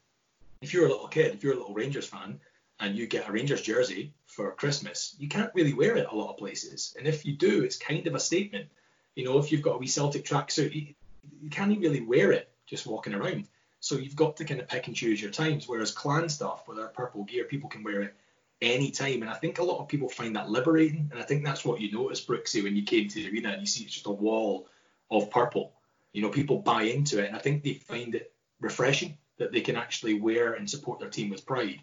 [0.64, 2.40] if you're a little kid, if you're a little Rangers fan,
[2.81, 6.31] and you get a Rangers jersey for Christmas, you can't really wear it a lot
[6.31, 6.94] of places.
[6.98, 8.68] And if you do, it's kind of a statement.
[9.14, 10.94] You know, if you've got a wee Celtic tracksuit, you,
[11.40, 13.46] you can't really wear it just walking around.
[13.79, 15.68] So you've got to kind of pick and choose your times.
[15.68, 18.14] Whereas clan stuff with our purple gear, people can wear it
[18.61, 19.22] any time.
[19.22, 21.11] And I think a lot of people find that liberating.
[21.12, 23.61] And I think that's what you noticed, Brooksy, when you came to the arena and
[23.61, 24.66] you see it's just a wall
[25.11, 25.74] of purple.
[26.12, 27.29] You know, people buy into it.
[27.29, 31.11] And I think they find it refreshing that they can actually wear and support their
[31.11, 31.81] team with pride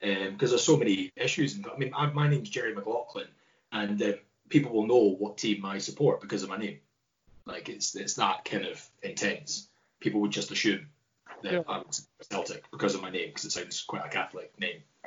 [0.00, 1.58] because um, there's so many issues.
[1.72, 3.26] I mean, I, my name's Gerry McLaughlin,
[3.72, 4.12] and uh,
[4.48, 6.78] people will know what team I support because of my name.
[7.46, 9.68] Like it's it's that kind of intense.
[10.00, 10.86] People would just assume
[11.42, 11.62] that yeah.
[11.68, 11.84] I'm
[12.30, 14.82] Celtic because of my name because it sounds quite a Catholic name.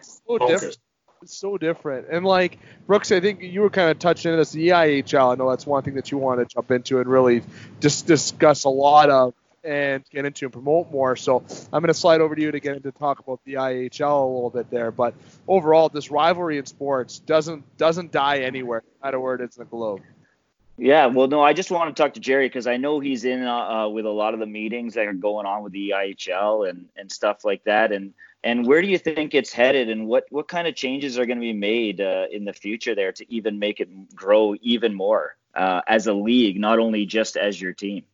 [0.00, 0.78] so different.
[1.20, 2.06] It's so different.
[2.10, 4.52] And like Brooks, I think you were kind of touching on this.
[4.52, 7.42] The EIHL, I know that's one thing that you want to jump into and really
[7.80, 11.16] just discuss a lot of and get into and promote more.
[11.16, 14.22] So I'm going to slide over to you to get into talk about the EIHL
[14.22, 14.90] a little bit there.
[14.90, 15.14] But
[15.46, 19.64] overall, this rivalry in sports doesn't doesn't die anywhere, no matter where it is in
[19.64, 20.02] the globe.
[20.80, 23.42] Yeah, well, no, I just want to talk to Gerry because I know he's in
[23.42, 26.70] uh, uh, with a lot of the meetings that are going on with the EIHL
[26.70, 27.90] and and stuff like that.
[27.90, 31.26] And and where do you think it's headed, and what what kind of changes are
[31.26, 34.94] going to be made uh, in the future there to even make it grow even
[34.94, 38.04] more uh, as a league, not only just as your team?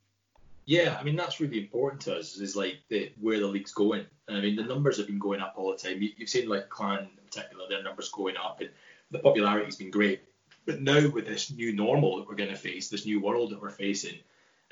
[0.67, 2.37] Yeah, I mean that's really important to us.
[2.37, 4.07] Is like the, where the league's going.
[4.29, 6.01] I mean the numbers have been going up all the time.
[6.03, 8.71] You, have seen like Clan in particular, their numbers going up, and
[9.11, 10.23] the popularity's been great.
[10.67, 13.61] But now with this new normal that we're going to face, this new world that
[13.61, 14.19] we're facing,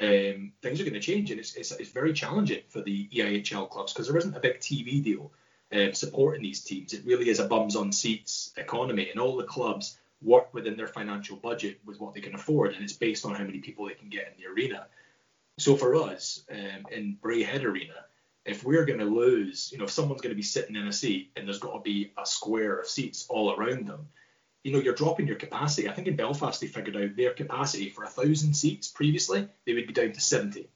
[0.00, 3.68] um, things are going to change, and it's, it's, it's very challenging for the EIHL
[3.68, 5.30] clubs because there isn't a big TV deal
[5.72, 6.94] um, supporting these teams.
[6.94, 10.88] It really is a bums on seats economy, and all the clubs work within their
[10.88, 13.94] financial budget with what they can afford, and it's based on how many people they
[13.94, 14.86] can get in the arena.
[15.62, 17.94] So for us um, in Braehead Arena,
[18.44, 20.92] if we're going to lose, you know, if someone's going to be sitting in a
[20.92, 24.08] seat and there's got to be a square of seats all around them,
[24.64, 25.88] you know, you're dropping your capacity.
[25.88, 29.74] I think in Belfast they figured out their capacity for a thousand seats previously, they
[29.74, 30.68] would be down to 70.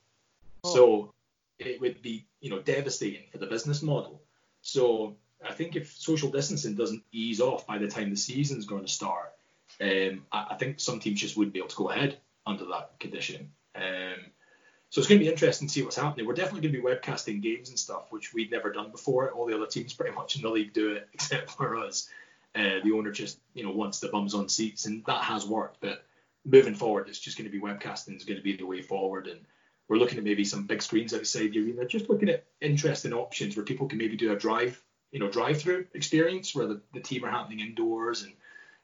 [0.62, 0.74] Oh.
[0.74, 1.10] So
[1.58, 4.22] it would be, you know, devastating for the business model.
[4.62, 8.84] So I think if social distancing doesn't ease off by the time the season's going
[8.84, 9.32] to start,
[9.80, 13.00] um, I, I, think some teams just wouldn't be able to go ahead under that
[13.00, 13.50] condition.
[13.74, 14.30] Um,
[14.90, 16.26] so it's going to be interesting to see what's happening.
[16.26, 19.30] We're definitely going to be webcasting games and stuff, which we'd never done before.
[19.32, 22.08] All the other teams pretty much in the league do it, except for us.
[22.54, 25.78] Uh, the owner just, you know, wants the bums on seats, and that has worked.
[25.80, 26.04] But
[26.44, 29.26] moving forward, it's just going to be webcasting is going to be the way forward,
[29.26, 29.40] and
[29.88, 33.56] we're looking at maybe some big screens outside the arena, just looking at interesting options
[33.56, 37.24] where people can maybe do a drive, you know, drive-through experience where the, the team
[37.24, 38.32] are happening indoors and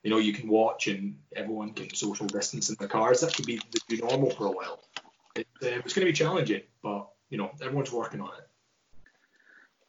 [0.02, 3.20] you know you can watch and everyone can social distance in the cars.
[3.20, 4.80] That could be the new normal for a while
[5.36, 8.48] it, uh, it's going to be challenging, but you know everyone's working on it.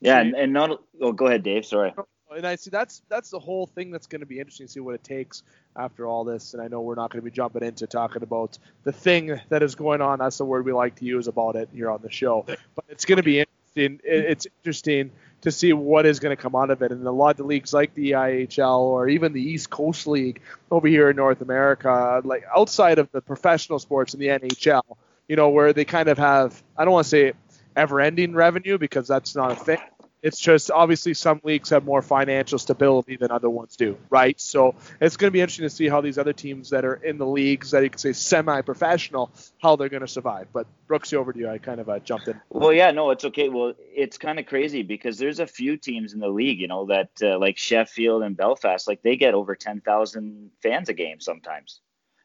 [0.01, 0.81] Yeah, and, and not.
[1.01, 1.65] Oh, go ahead, Dave.
[1.65, 1.93] Sorry.
[2.35, 4.79] And I see that's that's the whole thing that's going to be interesting to see
[4.79, 5.43] what it takes
[5.75, 6.53] after all this.
[6.53, 9.61] And I know we're not going to be jumping into talking about the thing that
[9.61, 10.19] is going on.
[10.19, 12.43] That's the word we like to use about it here on the show.
[12.75, 13.99] But it's going to be interesting.
[14.03, 16.91] It's interesting to see what is going to come out of it.
[16.91, 20.41] And a lot of the leagues like the EIHL or even the East Coast League
[20.71, 24.83] over here in North America, like outside of the professional sports in the NHL,
[25.27, 27.33] you know, where they kind of have, I don't want to say
[27.75, 29.79] ever ending revenue because that's not a thing.
[30.21, 34.39] It's just obviously some leagues have more financial stability than other ones do, right?
[34.39, 37.17] So it's going to be interesting to see how these other teams that are in
[37.17, 39.31] the leagues that you could say semi-professional,
[39.61, 40.47] how they're going to survive.
[40.53, 41.49] But Brooksy, over to you.
[41.49, 42.39] I kind of uh, jumped in.
[42.49, 43.49] Well, yeah, no, it's okay.
[43.49, 46.85] Well, it's kind of crazy because there's a few teams in the league, you know,
[46.85, 51.81] that uh, like Sheffield and Belfast, like they get over 10,000 fans a game sometimes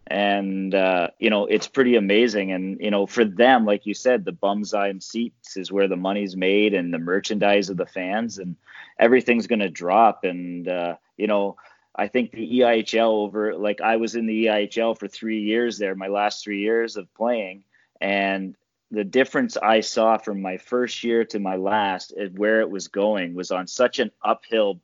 [0.09, 2.53] and uh, you know it's pretty amazing.
[2.53, 5.97] And you know for them like you said the bums on seats is where the
[5.97, 8.57] money's made and the merchandise of the fans and
[8.99, 10.25] everything's going to drop.
[10.25, 11.57] And uh, you know
[11.95, 15.97] i think the eihl over like i was in the eihl for three years there
[15.97, 17.65] my last three years of playing.
[18.01, 18.57] And
[18.91, 23.35] the difference i saw from my first year to my last where it was going
[23.35, 24.81] was on such an uphill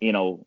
[0.00, 0.46] you know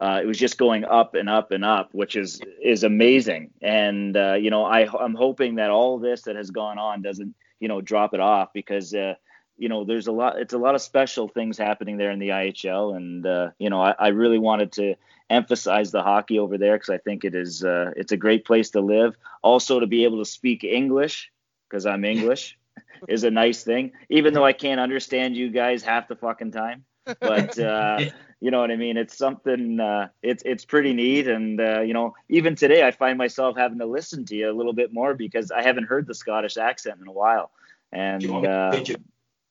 [0.00, 3.50] uh, it was just going up and up and up, which is is amazing.
[3.60, 7.34] And uh, you know, I I'm hoping that all this that has gone on doesn't
[7.60, 9.14] you know drop it off because uh,
[9.58, 12.30] you know there's a lot it's a lot of special things happening there in the
[12.30, 14.94] EIHL, and uh, you know I, I really wanted to
[15.28, 18.70] emphasize the hockey over there because I think it is uh, it's a great place
[18.70, 19.16] to live.
[19.42, 21.30] Also to be able to speak English
[21.68, 22.58] because I'm English
[23.08, 26.86] is a nice thing, even though I can't understand you guys half the fucking time.
[27.04, 28.00] But uh,
[28.40, 28.96] you know what I mean?
[28.96, 29.80] It's something.
[29.80, 33.78] Uh, it's it's pretty neat, and uh, you know, even today I find myself having
[33.78, 37.00] to listen to you a little bit more because I haven't heard the Scottish accent
[37.00, 37.50] in a while.
[37.92, 39.00] And Do you want me uh, to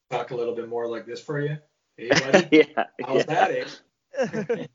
[0.09, 1.57] talk a little bit more like this for you?
[1.97, 2.09] Hey,
[2.51, 3.23] yeah, how's yeah.
[3.23, 3.51] that?
[3.51, 4.65] Eh?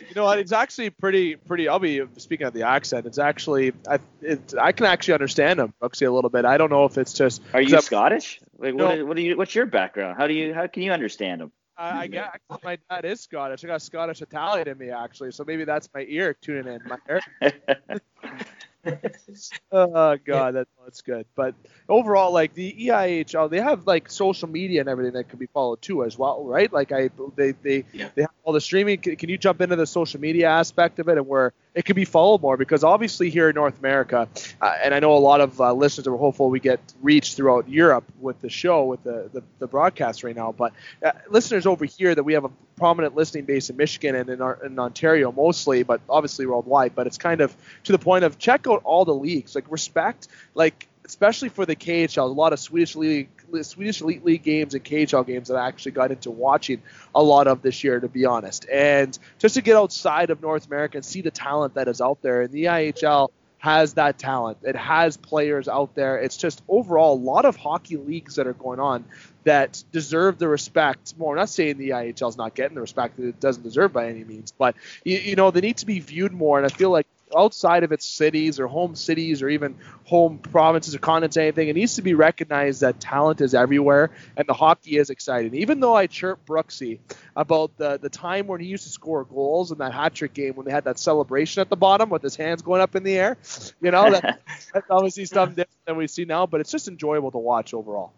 [0.00, 0.38] you know what?
[0.38, 1.68] It's actually pretty, pretty.
[1.68, 3.06] I'll be speaking of the accent.
[3.06, 6.44] It's actually, I, it, I can actually understand him, Brooksy, a little bit.
[6.44, 7.42] I don't know if it's just.
[7.54, 8.40] Are you Scottish?
[8.58, 9.36] Like, what, no, what are you?
[9.36, 10.16] What's your background?
[10.18, 10.52] How do you?
[10.52, 11.52] How can you understand him?
[11.78, 13.64] I, I guess my dad is Scottish.
[13.64, 16.80] I got Scottish Italian in me actually, so maybe that's my ear tuning in.
[16.86, 17.20] My ear.
[19.72, 21.26] oh god, that, that's good.
[21.34, 21.54] But
[21.88, 25.82] overall, like the EIHL, they have like social media and everything that can be followed
[25.82, 26.72] too as well, right?
[26.72, 28.08] Like I, they they yeah.
[28.14, 28.98] they have all the streaming.
[28.98, 31.96] Can, can, you jump into the social media aspect of it and where it can
[31.96, 32.56] be followed more?
[32.56, 34.28] Because obviously here in North America,
[34.60, 37.68] uh, and I know a lot of uh, listeners are hopeful we get reached throughout
[37.68, 40.52] Europe with the show with the the, the broadcast right now.
[40.52, 40.72] But
[41.04, 44.40] uh, listeners over here that we have a prominent listening base in Michigan and in,
[44.40, 46.94] our, in Ontario mostly, but obviously worldwide.
[46.94, 50.28] But it's kind of to the point of check out all the leagues, like respect,
[50.54, 53.28] like especially for the KHL, a lot of Swedish league,
[53.62, 56.82] Swedish elite league games and KHL games that I actually got into watching
[57.14, 58.66] a lot of this year, to be honest.
[58.70, 62.22] And just to get outside of North America and see the talent that is out
[62.22, 64.58] there, and the IHL has that talent.
[64.62, 66.18] It has players out there.
[66.18, 69.04] It's just overall a lot of hockey leagues that are going on
[69.44, 71.32] that deserve the respect more.
[71.32, 74.08] I'm not saying the IHL is not getting the respect that it doesn't deserve by
[74.08, 76.58] any means, but you, you know they need to be viewed more.
[76.58, 80.94] And I feel like outside of its cities or home cities or even home provinces
[80.94, 84.96] or continents, anything, it needs to be recognized that talent is everywhere and the hockey
[84.96, 85.54] is exciting.
[85.54, 86.98] Even though I chirp Brooksy
[87.34, 90.54] about the, the time when he used to score goals in that hat trick game
[90.54, 93.14] when they had that celebration at the bottom with his hands going up in the
[93.14, 93.36] air,
[93.80, 94.40] you know, that,
[94.74, 98.12] that's obviously something different than we see now, but it's just enjoyable to watch overall.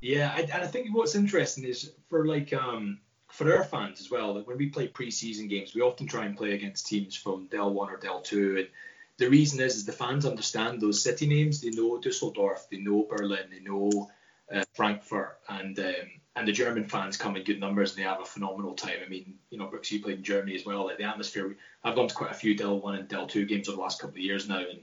[0.00, 3.00] Yeah, and I think what's interesting is for like um,
[3.38, 6.36] for our fans as well, that when we play preseason games, we often try and
[6.36, 8.68] play against teams from DEL One or DEL Two, and
[9.16, 11.60] the reason is is the fans understand those city names.
[11.60, 14.10] They know Dusseldorf, they know Berlin, they know
[14.52, 15.94] uh, Frankfurt, and um,
[16.34, 18.96] and the German fans come in good numbers and they have a phenomenal time.
[19.04, 20.86] I mean, you know, Brooks, you played in Germany as well.
[20.86, 23.68] Like the atmosphere, I've gone to quite a few DEL One and DEL Two games
[23.68, 24.80] over the last couple of years now, and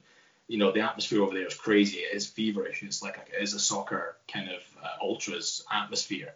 [0.47, 1.97] you know the atmosphere over there is crazy.
[1.97, 2.83] It is feverish.
[2.83, 6.35] It's like it is a soccer kind of uh, ultras atmosphere.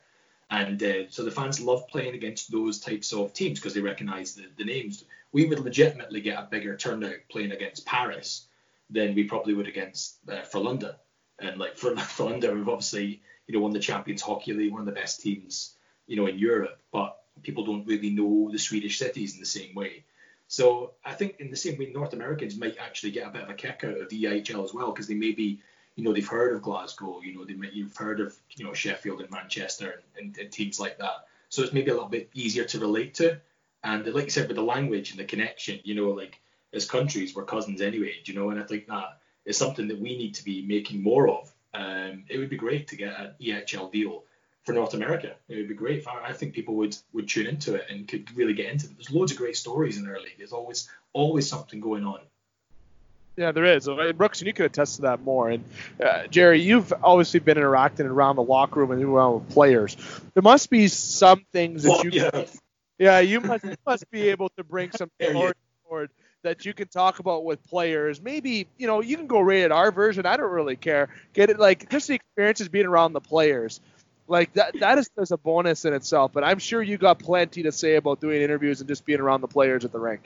[0.50, 4.34] And uh, so the fans love playing against those types of teams because they recognise
[4.34, 5.06] the, the names.
[5.32, 8.48] We would legitimately get a bigger turnout playing against Paris
[8.90, 10.96] than we probably would against uh, Frölunda.
[11.38, 14.88] And like for Frölunda, we've obviously you know won the Champions Hockey League, one of
[14.88, 15.76] the best teams
[16.08, 19.76] you know in Europe, but people don't really know the Swedish cities in the same
[19.76, 20.04] way.
[20.48, 23.50] So I think in the same way, North Americans might actually get a bit of
[23.50, 25.62] a kick out of the EIHL as well because they may be
[26.00, 29.20] you know they've heard of Glasgow, you know they you've heard of you know Sheffield
[29.20, 31.26] and Manchester and, and, and, teams like that.
[31.50, 33.38] So it's maybe a little bit easier to relate to.
[33.84, 36.40] And like you said, with the language and the connection, you know, like
[36.74, 40.18] as countries we're cousins anyway, you know, and I think that is something that we
[40.18, 41.52] need to be making more of.
[41.74, 44.24] Um, it would be great to get an EHL deal
[44.64, 45.36] for North America.
[45.50, 46.08] It would be great.
[46.08, 48.96] I, I think people would would tune into it and could really get into it.
[48.96, 50.38] There's loads of great stories in our league.
[50.38, 52.22] There's always always something going on.
[53.40, 53.88] Yeah, there is.
[54.18, 55.50] Brooks, and you could attest to that more.
[55.50, 55.64] And
[56.04, 59.96] uh, Gerry, you've obviously been interacting around the locker room and around with players.
[60.34, 62.10] There must be some things that you.
[62.12, 62.46] Yeah.
[63.00, 66.10] yeah, you must you must be able to bring some forward
[66.44, 68.22] that you can talk about with players.
[68.22, 70.26] Maybe you know you can go rated our version.
[70.26, 71.08] I don't really care.
[71.32, 73.80] Get it like just the experiences being around the players.
[74.28, 76.34] Like that that is just a bonus in itself.
[76.34, 79.40] But I'm sure you got plenty to say about doing interviews and just being around
[79.40, 80.24] the players at the rink.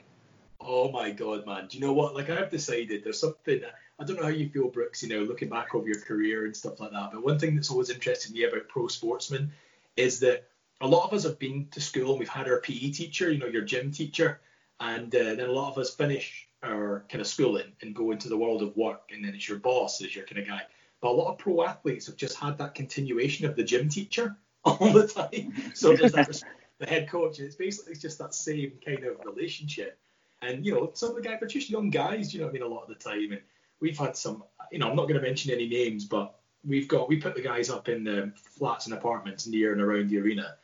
[0.66, 1.66] Oh my god, man!
[1.68, 2.14] Do you know what?
[2.14, 3.60] Like I've decided there's something.
[3.98, 5.02] I don't know how you feel, Brooks.
[5.02, 7.10] You know, looking back over your career and stuff like that.
[7.12, 9.52] But one thing that's always interested me about pro sportsmen
[9.96, 10.48] is that
[10.80, 13.38] a lot of us have been to school and we've had our PE teacher, you
[13.38, 14.40] know, your gym teacher,
[14.80, 18.28] and uh, then a lot of us finish our kind of schooling and go into
[18.28, 20.62] the world of work, and then it's your boss is your kind of guy.
[21.00, 24.36] But a lot of pro athletes have just had that continuation of the gym teacher
[24.64, 25.72] all the time.
[25.74, 26.42] So there's that
[26.78, 29.98] the head coach, and it's basically just that same kind of relationship.
[30.44, 32.62] And you know, some of the guys are just young guys, you know I mean,
[32.62, 33.32] a lot of the time.
[33.32, 33.40] And
[33.80, 37.08] we've had some, you know, I'm not going to mention any names, but we've got
[37.08, 40.56] we put the guys up in the flats and apartments near and around the arena,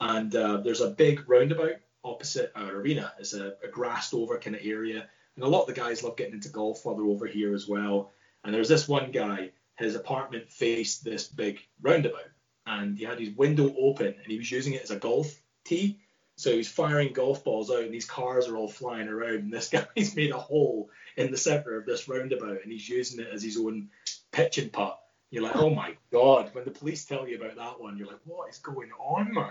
[0.00, 3.12] and uh, there's a big roundabout opposite our arena.
[3.18, 6.16] It's a, a grassed over kind of area, and a lot of the guys love
[6.16, 8.12] getting into golf while they're over here as well.
[8.44, 12.30] And there's this one guy, his apartment faced this big roundabout,
[12.66, 15.34] and he had his window open, and he was using it as a golf
[15.64, 15.98] tee.
[16.38, 19.38] So he's firing golf balls out, and these cars are all flying around.
[19.40, 23.20] And this guy's made a hole in the center of this roundabout, and he's using
[23.20, 23.88] it as his own
[24.30, 25.00] pitching putt.
[25.30, 26.50] You're like, oh my god!
[26.52, 29.50] When the police tell you about that one, you're like, what is going on, man?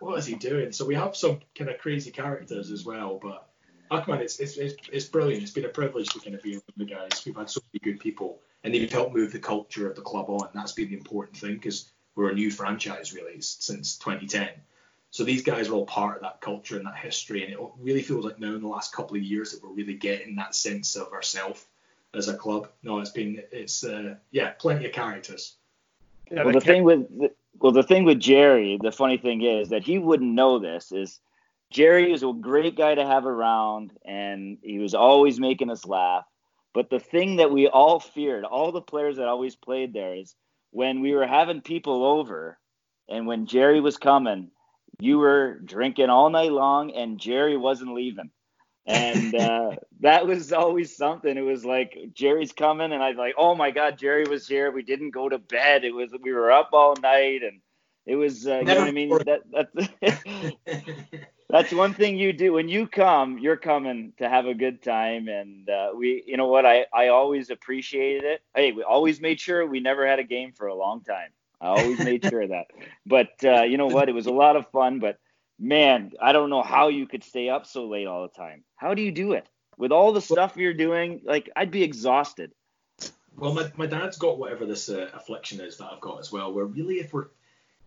[0.00, 0.72] What is he doing?
[0.72, 3.46] So we have some kind of crazy characters as well, but
[3.90, 5.42] Aquaman, it's, it's, it's, it's brilliant.
[5.42, 7.22] It's been a privilege to kind of be with the guys.
[7.26, 10.30] We've had so many good people, and they've helped move the culture of the club
[10.30, 10.48] on.
[10.54, 14.48] That's been the important thing because we're a new franchise really since 2010.
[15.10, 18.02] So these guys are all part of that culture and that history, and it really
[18.02, 20.96] feels like now in the last couple of years that we're really getting that sense
[20.96, 21.64] of ourselves
[22.14, 22.68] as a club.
[22.82, 25.56] No, it's been it's uh, yeah, plenty of characters.
[26.30, 29.70] Yeah, well, the thing with the, well, the thing with Gerry, the funny thing is
[29.70, 31.20] that he wouldn't know this is
[31.70, 36.24] Gerry is a great guy to have around, and he was always making us laugh.
[36.74, 40.34] But the thing that we all feared, all the players that always played there, is
[40.70, 42.58] when we were having people over,
[43.08, 44.50] and when Gerry was coming,
[45.00, 48.30] you were drinking all night long, and Gerry wasn't leaving
[48.88, 51.36] and uh, that was always something.
[51.36, 54.72] It was like Gerry's coming, and I was like, oh my god, Gerry was here.
[54.72, 55.84] We didn't go to bed.
[55.84, 57.60] It was we were up all night, and
[58.06, 59.10] it was uh, you know what I mean.
[59.26, 60.96] That that's
[61.50, 63.38] that's one thing you do when you come.
[63.38, 67.08] You're coming to have a good time, and uh, we, you know what, I I
[67.08, 68.40] always appreciated it.
[68.54, 71.30] Hey, we always made sure we never had a game for a long time.
[71.60, 72.66] I always made sure of that.
[73.06, 75.18] But uh, you know what, it was a lot of fun, but
[75.58, 78.64] man, I don't know how you could stay up so late all the time.
[78.76, 79.48] How do you do it?
[79.76, 82.52] With all the stuff you're doing, like I'd be exhausted.
[83.36, 86.52] Well, my, my dad's got whatever this uh, affliction is that I've got as well,
[86.52, 87.28] where really if we're,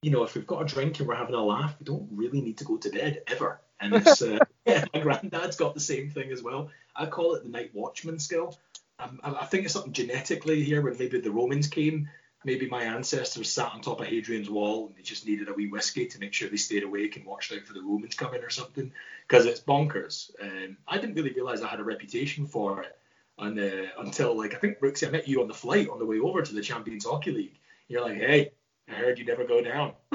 [0.01, 2.41] you know, if we've got a drink and we're having a laugh, we don't really
[2.41, 3.59] need to go to bed ever.
[3.81, 6.69] And it's, uh, yeah, my granddad's got the same thing as well.
[6.95, 8.57] I call it the night watchman skill.
[8.99, 12.07] Um, I think it's something genetically here when maybe the Romans came
[12.43, 15.67] maybe my ancestors sat on top of Hadrian's Wall and they just needed a wee
[15.67, 18.49] whiskey to make sure they stayed awake and watched out for the Romans coming or
[18.49, 18.91] something
[19.27, 20.31] because it's bonkers.
[20.41, 22.97] Um, I didn't really realize I had a reputation for it
[23.37, 26.05] and, uh, until like I think Brooksy, I met you on the flight on the
[26.05, 27.59] way over to the Champions Hockey League.
[27.87, 28.51] You're like, hey,
[28.89, 29.93] I heard you never go down.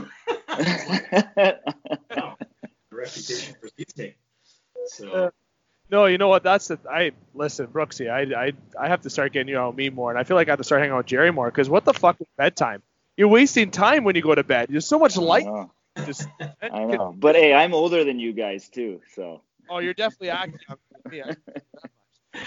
[0.48, 1.10] like,
[2.16, 2.36] no,
[2.90, 4.14] reputation precedes me.
[4.86, 5.30] So.
[5.90, 6.42] No, you know what?
[6.42, 8.10] That's the I listen, Brooksy.
[8.10, 10.48] I I I have to start getting you out me more, and I feel like
[10.48, 11.46] I have to start hanging out with Gerry more.
[11.46, 12.82] Because what the fuck is bedtime?
[13.16, 14.68] You're wasting time when you go to bed.
[14.70, 15.46] There's so much light.
[16.04, 16.28] Just,
[16.62, 17.14] I know.
[17.16, 19.40] But hey, I'm older than you guys too, so.
[19.70, 20.60] Oh, you're definitely acting.
[21.12, 21.32] yeah.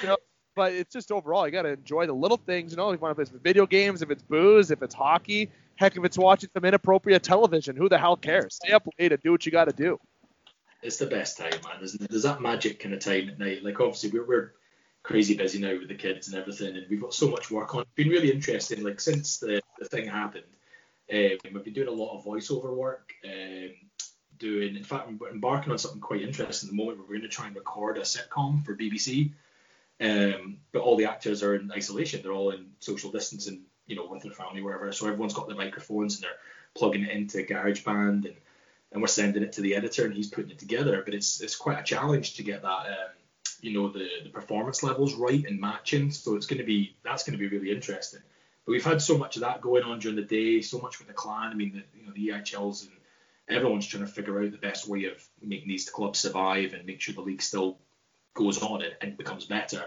[0.01, 0.17] you know,
[0.55, 2.71] but it's just overall, you got to enjoy the little things.
[2.71, 5.49] You know, if you want to play video games, if it's booze, if it's hockey,
[5.75, 8.55] heck, if it's watching some inappropriate television, who the hell cares?
[8.55, 9.99] Stay up late and do what you got to do
[10.81, 11.77] it's the best time, man.
[11.79, 13.63] There's, there's that magic kind of time at night.
[13.63, 14.53] Like obviously we're, we're
[15.03, 17.81] crazy busy now with the kids and everything, and we've got so much work on.
[17.81, 18.83] It's been really interesting.
[18.83, 20.45] Like since the, the thing happened,
[21.11, 23.13] um, we've been doing a lot of voiceover work.
[23.25, 23.71] Um,
[24.37, 26.99] doing, in fact, we're embarking on something quite interesting at the moment.
[26.99, 29.31] We're going to try and record a sitcom for BBC.
[30.01, 32.21] Um, but all the actors are in isolation.
[32.23, 34.89] They're all in social distancing, you know, with their family, wherever.
[34.93, 36.37] So everyone's got their microphones and they're
[36.73, 38.35] plugging it into GarageBand and
[38.91, 41.01] and we're sending it to the editor and he's putting it together.
[41.03, 43.09] But it's it's quite a challenge to get that um,
[43.61, 46.11] you know the the performance levels right and matching.
[46.11, 48.21] So it's going to be that's going to be really interesting.
[48.65, 51.07] But we've had so much of that going on during the day, so much with
[51.07, 51.51] the clan.
[51.51, 52.91] I mean, the, you know the EIHLs and
[53.47, 57.01] everyone's trying to figure out the best way of making these clubs survive and make
[57.01, 57.79] sure the league still
[58.35, 59.83] goes on and, and becomes better.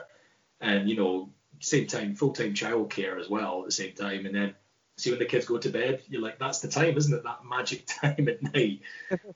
[0.61, 1.31] And you know,
[1.61, 4.55] same time, full time childcare as well at the same time, and then
[4.97, 7.25] see when the kids go to bed, you're like, that's the time, isn't it?
[7.25, 8.81] That magic time at night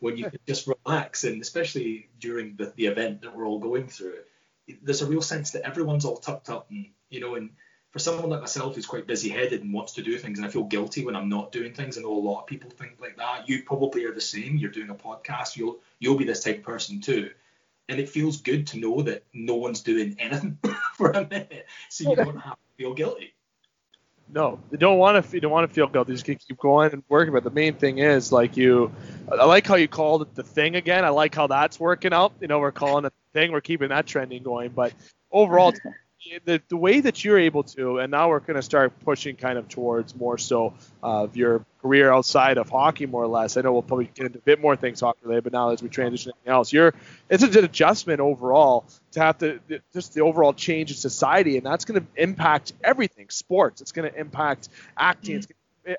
[0.01, 1.25] when you can just relax.
[1.25, 4.19] And especially during the, the event that we're all going through,
[4.83, 7.51] there's a real sense that everyone's all tucked up and, you know, and
[7.97, 10.51] for someone like myself who's quite busy headed and wants to do things, and I
[10.51, 11.97] feel guilty when I'm not doing things.
[11.97, 13.49] I know a lot of people think like that.
[13.49, 14.59] You probably are the same.
[14.59, 15.57] You're doing a podcast.
[15.57, 17.31] You'll you'll be this type of person too.
[17.89, 20.59] And it feels good to know that no one's doing anything
[20.99, 23.33] for a minute, so you don't have to feel guilty.
[24.29, 25.35] No, they don't want to.
[25.35, 26.13] You don't want to feel guilty.
[26.13, 27.33] Just keep going and working.
[27.33, 28.93] But the main thing is, like you,
[29.31, 31.05] I like how you called it the thing again.
[31.05, 32.33] I like how that's working out.
[32.41, 33.53] You know, we're calling it the thing.
[33.53, 34.71] We're keeping that trending going.
[34.71, 34.93] But
[35.31, 35.73] overall,
[36.45, 39.59] the, the way that you're able to, and now we're going to start pushing kind
[39.59, 43.57] of towards more so of your career outside of hockey, more or less.
[43.57, 45.83] I know we'll probably get into a bit more things hockey related, but now as
[45.83, 46.95] we transition to anything else, you're
[47.29, 49.61] it's an adjustment overall to have to
[49.93, 53.81] just the overall change in society, and that's going to impact everything, sports.
[53.81, 55.41] It's going to impact acting.
[55.41, 55.53] Mm-hmm.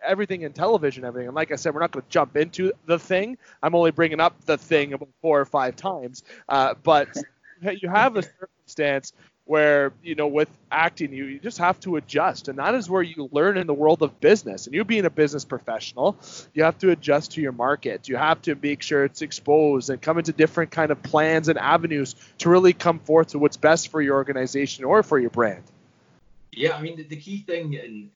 [0.05, 1.27] Everything in television, everything.
[1.27, 3.37] And like I said, we're not going to jump into the thing.
[3.63, 6.25] I'm only bringing up the thing about four or five times.
[6.49, 7.07] Uh, but
[7.61, 9.13] you have a circumstance
[9.47, 12.47] where you know with acting you, you just have to adjust.
[12.47, 14.67] And that is where you learn in the world of business.
[14.67, 16.17] And you being a business professional
[16.53, 18.07] you have to adjust to your market.
[18.07, 21.57] You have to make sure it's exposed and come into different kind of plans and
[21.57, 25.63] avenues to really come forth to what's best for your organization or for your brand.
[26.51, 28.09] Yeah i mean the, the key thing and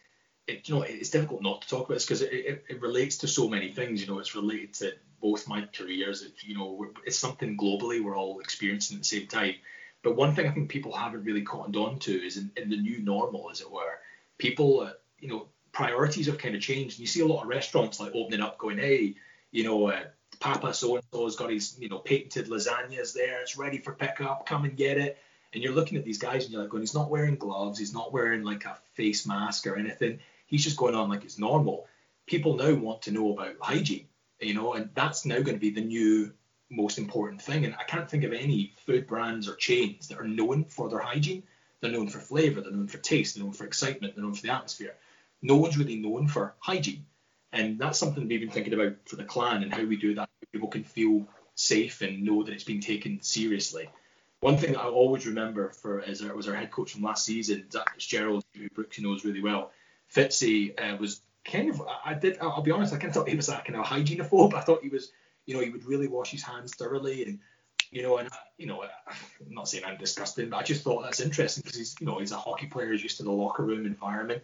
[0.48, 3.20] it, you know it's difficult not to talk about this because it, it, it, relates
[3.20, 6.24] to so many things you know it's related to both my careers.
[6.24, 9.56] It, you know it's something globally we're all experiencing at the same time
[10.04, 12.78] but one thing I think people haven't really cottoned on to is in, in the
[12.78, 14.00] new normal, as it were,
[14.38, 16.96] people, uh, you know, priorities have kind of changed.
[16.96, 19.16] And you see a lot of restaurants like opening up, going, hey,
[19.52, 20.04] you know, uh,
[20.40, 23.42] Papa so and so's got his, you know, patented lasagnas there.
[23.42, 24.48] It's ready for pickup.
[24.48, 25.18] Come and get it.
[25.54, 27.78] And you're looking at these guys and you're like, going, he's not wearing gloves.
[27.78, 30.20] He's not wearing like a face mask or anything.
[30.48, 31.88] He's just going on like it's normal.
[32.26, 34.08] People now want to know about hygiene,
[34.40, 36.34] you know, and that's now going to be the new
[36.72, 37.66] most important thing.
[37.66, 41.00] And I can't think of any food brands or chains that are known for their
[41.00, 41.44] hygiene.
[41.82, 44.44] They're known for flavor, they're known for taste, they're known for excitement, they're known for
[44.44, 44.96] the atmosphere.
[45.42, 47.06] No one's really known for hygiene.
[47.52, 50.30] And that's something we've been thinking about for the clan and how we do that.
[50.52, 53.90] People can feel safe and know that it's being taken seriously.
[54.42, 57.70] One thing I always remember for as our, was our head coach from last season,
[57.72, 59.72] Zack FitzGerald, who Brooks knows really well.
[60.14, 63.36] Fitzy uh, was kind of, I did, I'll be honest, I kind of thought he
[63.36, 64.54] was like kind of a hygienophobe.
[64.54, 65.12] I thought he was,
[65.46, 67.40] you know, he would really wash his hands thoroughly and
[67.92, 71.20] you know, and you know, I'm not saying I'm disgusting, but I just thought that's
[71.20, 73.86] interesting because he's, you know, he's a hockey player, he's used to the locker room
[73.86, 74.44] environment.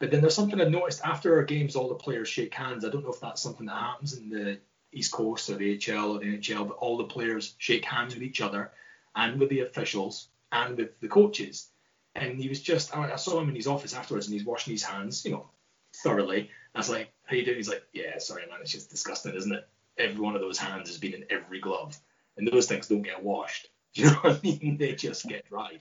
[0.00, 2.84] But then there's something I noticed after our games, all the players shake hands.
[2.84, 4.58] I don't know if that's something that happens in the
[4.92, 8.22] East Coast or the AHL or the NHL, but all the players shake hands with
[8.22, 8.72] each other
[9.14, 11.68] and with the officials and with the coaches.
[12.14, 14.82] And he was just, I saw him in his office afterwards and he's washing his
[14.82, 15.50] hands, you know,
[15.94, 16.50] thoroughly.
[16.74, 17.58] I was like, how you doing?
[17.58, 19.68] He's like, yeah, sorry, man, it's just disgusting, isn't it?
[20.00, 21.96] Every one of those hands has been in every glove
[22.36, 23.68] and those things don't get washed.
[23.94, 24.76] Do you know what I mean?
[24.78, 25.80] They just get dried.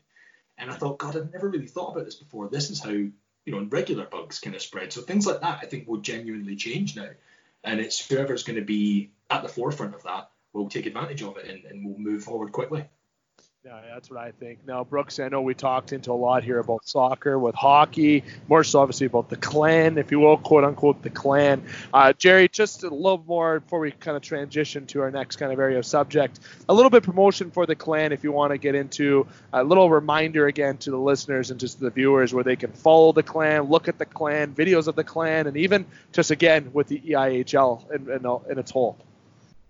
[0.57, 2.49] And I thought, God, I've never really thought about this before.
[2.49, 3.13] This is how you
[3.47, 4.91] know regular bugs kind of spread.
[4.91, 7.09] So things like that, I think, will genuinely change now.
[7.63, 11.38] And it's whoever's going to be at the forefront of that will take advantage of
[11.38, 12.86] it and, and will move forward quickly.
[13.70, 14.65] Yeah, that's what I think.
[14.65, 18.63] Now, Brooks, I know we talked into a lot here about soccer with hockey, more
[18.63, 21.61] so obviously about the clan, if you will, quote unquote, the clan.
[21.93, 25.53] Uh, Gerry, just a little more before we kind of transition to our next kind
[25.53, 28.57] of area of subject, a little bit promotion for the clan if you want to
[28.57, 32.55] get into a little reminder again to the listeners and just the viewers where they
[32.55, 36.32] can follow the clan, look at the clan, videos of the clan, and even just
[36.32, 38.97] again with the EIHL in, in, in its whole.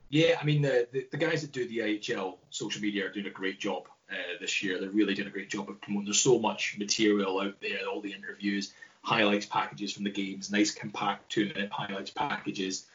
[0.09, 3.27] Yeah, I mean the, the, the guys that do the IHL social media are doing
[3.27, 4.79] a great job uh, this year.
[4.79, 6.05] They're really doing a great job of promoting.
[6.05, 10.71] There's so much material out there, all the interviews, highlights packages from the games, nice
[10.71, 12.87] compact two minute highlights packages.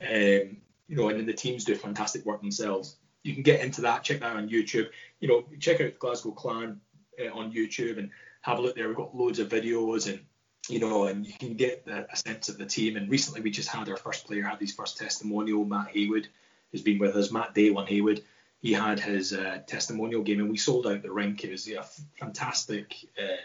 [0.00, 0.56] Um,
[0.88, 2.96] you know, and then the teams do fantastic work themselves.
[3.22, 4.88] You can get into that, check that on YouTube.
[5.20, 6.80] You know, check out Glasgow Clan
[7.22, 8.10] uh, on YouTube and
[8.40, 8.88] have a look there.
[8.88, 10.20] We've got loads of videos and
[10.68, 12.96] you know, and you can get the, a sense of the team.
[12.96, 16.28] And recently, we just had our first player have his first testimonial, Matt Haywood
[16.72, 18.24] who's been with us, Matt Day one Haywood.
[18.60, 21.44] He had his uh, testimonial game and we sold out the rink.
[21.44, 21.84] It was yeah,
[22.18, 23.36] fantastic, uh,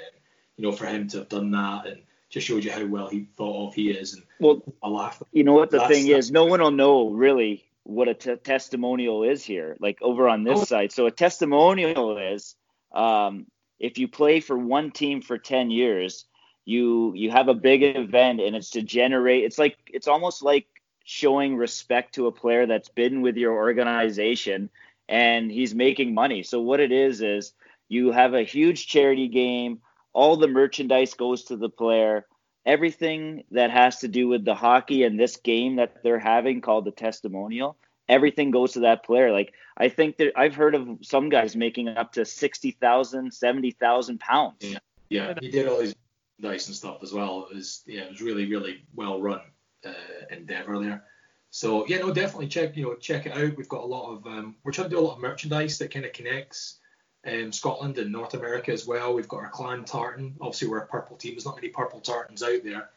[0.56, 3.28] you know, for him to have done that and just showed you how well he
[3.36, 4.14] thought of he is.
[4.14, 5.24] And well, I laughed.
[5.32, 9.24] You know what the thing is, no one will know really what a t- testimonial
[9.24, 10.66] is here, like over on this oh.
[10.66, 10.92] side.
[10.92, 12.56] So a testimonial is
[12.92, 13.48] um,
[13.80, 16.26] if you play for one team for 10 years,
[16.66, 19.46] you you have a big event and it's to generate.
[19.46, 20.68] It's like it's almost like
[21.10, 24.70] showing respect to a player that's been with your organization
[25.08, 26.44] and he's making money.
[26.44, 27.54] So what it is is
[27.88, 29.80] you have a huge charity game,
[30.12, 32.26] all the merchandise goes to the player.
[32.66, 36.84] Everything that has to do with the hockey and this game that they're having called
[36.84, 37.78] the testimonial,
[38.10, 39.32] everything goes to that player.
[39.32, 44.56] Like I think that I've heard of some guys making up to 60,000, 70,000 pounds.
[44.60, 44.80] Yeah.
[45.10, 45.96] Yeah, he did all his
[46.42, 47.48] dice and stuff as well.
[47.50, 49.40] It was yeah, it was really really well run
[49.90, 51.04] uh, endeavor there.
[51.50, 53.56] So yeah, no, definitely check you know check it out.
[53.56, 55.94] We've got a lot of um, we're trying to do a lot of merchandise that
[55.94, 56.80] kind of connects
[57.26, 59.14] um, Scotland and North America as well.
[59.14, 60.36] We've got our clan tartan.
[60.40, 61.34] Obviously, we're a purple team.
[61.34, 62.90] There's not many purple tartans out there,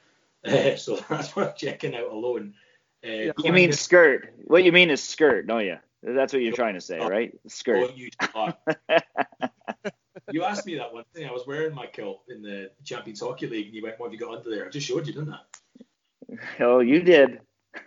[0.45, 2.55] uh, so that's worth checking out alone.
[3.05, 4.32] Uh, you mean skirt?
[4.45, 5.78] What you mean is skirt, don't you?
[6.03, 7.32] That's what you're trying to say, right?
[7.47, 7.95] Skirt.
[7.95, 8.11] You,
[10.30, 11.28] you asked me that one thing.
[11.28, 14.14] I was wearing my kilt in the Champions Hockey League, and you went, "What have
[14.14, 15.41] you got under there?" I just showed you, didn't I?
[16.61, 17.41] Oh, you did.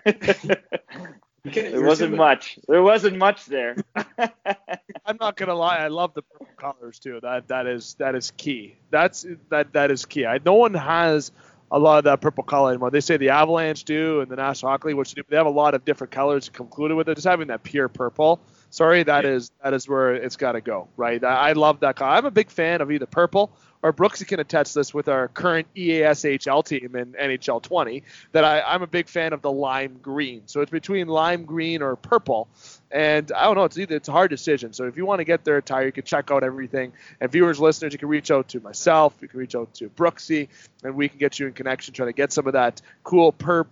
[0.06, 2.58] there wasn't much.
[2.68, 3.76] There wasn't much there.
[3.96, 5.78] I'm not gonna lie.
[5.78, 7.20] I love the purple colors too.
[7.22, 8.78] That that is that is key.
[8.92, 10.26] That's that that is key.
[10.26, 11.32] I, no one has
[11.72, 12.92] a lot of that purple color anymore.
[12.92, 15.74] They say the Avalanche do and the National Hockey League, which they have a lot
[15.74, 17.16] of different colors included with it.
[17.16, 18.40] Just having that pure purple.
[18.70, 19.32] Sorry, that yeah.
[19.32, 20.88] is that is where it's got to go.
[20.98, 21.24] Right.
[21.24, 22.12] I, I love that color.
[22.12, 23.52] I'm a big fan of either purple
[23.84, 28.62] or Brooksy can attest this with our current EASHL team in NHL 20, that I,
[28.62, 30.44] I'm a big fan of the lime green.
[30.46, 32.48] So it's between lime green or purple.
[32.90, 34.72] And I don't know, it's either it's a hard decision.
[34.72, 36.94] So if you want to get their attire, you can check out everything.
[37.20, 40.48] And viewers, listeners, you can reach out to myself, you can reach out to Brooksy,
[40.84, 43.68] and we can get you in connection, try to get some of that cool perp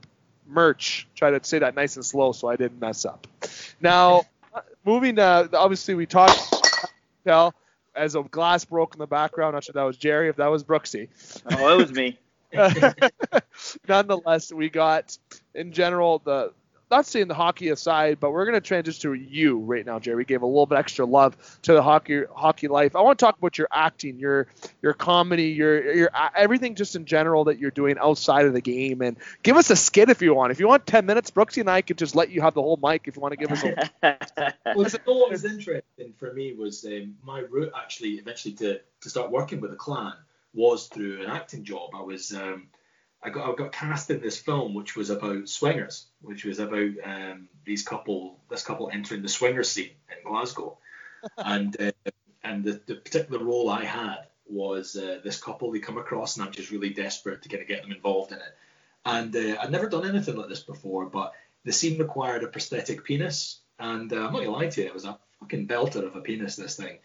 [0.45, 1.07] merch.
[1.15, 3.27] Try to say that nice and slow so I didn't mess up.
[3.79, 6.91] Now, uh, moving to obviously we talked
[7.23, 7.53] tell
[7.95, 9.53] as a glass broke in the background.
[9.53, 11.09] Not sure that was Gerry, if that was Brooksy.
[11.51, 12.17] Oh, it was me.
[13.87, 15.17] nonetheless, we got
[15.55, 16.51] in general the
[16.91, 20.17] not saying the hockey aside, but we're going to transition to you right now, Gerry.
[20.17, 22.95] We gave a little bit extra love to the hockey hockey life.
[22.95, 24.47] I want to talk about your acting, your
[24.81, 29.01] your comedy, your your everything just in general that you're doing outside of the game,
[29.01, 30.51] and give us a skit if you want.
[30.51, 32.79] If you want 10 minutes, Brooksy and I could just let you have the whole
[32.81, 34.53] mic if you want to give us a.
[34.75, 39.31] well, what was interesting for me was um, my route actually eventually to to start
[39.31, 40.13] working with a clan
[40.53, 41.91] was through an acting job.
[41.95, 42.67] I was um,
[43.23, 46.91] I got I got cast in this film which was about swingers, which was about
[47.03, 50.77] um, these couple this couple entering the swinger scene in Glasgow,
[51.37, 51.91] and uh,
[52.43, 56.45] and the, the particular role I had was uh, this couple they come across and
[56.45, 58.57] I'm just really desperate to kind of get them involved in it,
[59.05, 63.03] and uh, I'd never done anything like this before, but the scene required a prosthetic
[63.03, 66.15] penis, and uh, I'm not gonna lie to you, it was a fucking belter of
[66.15, 66.97] a penis this thing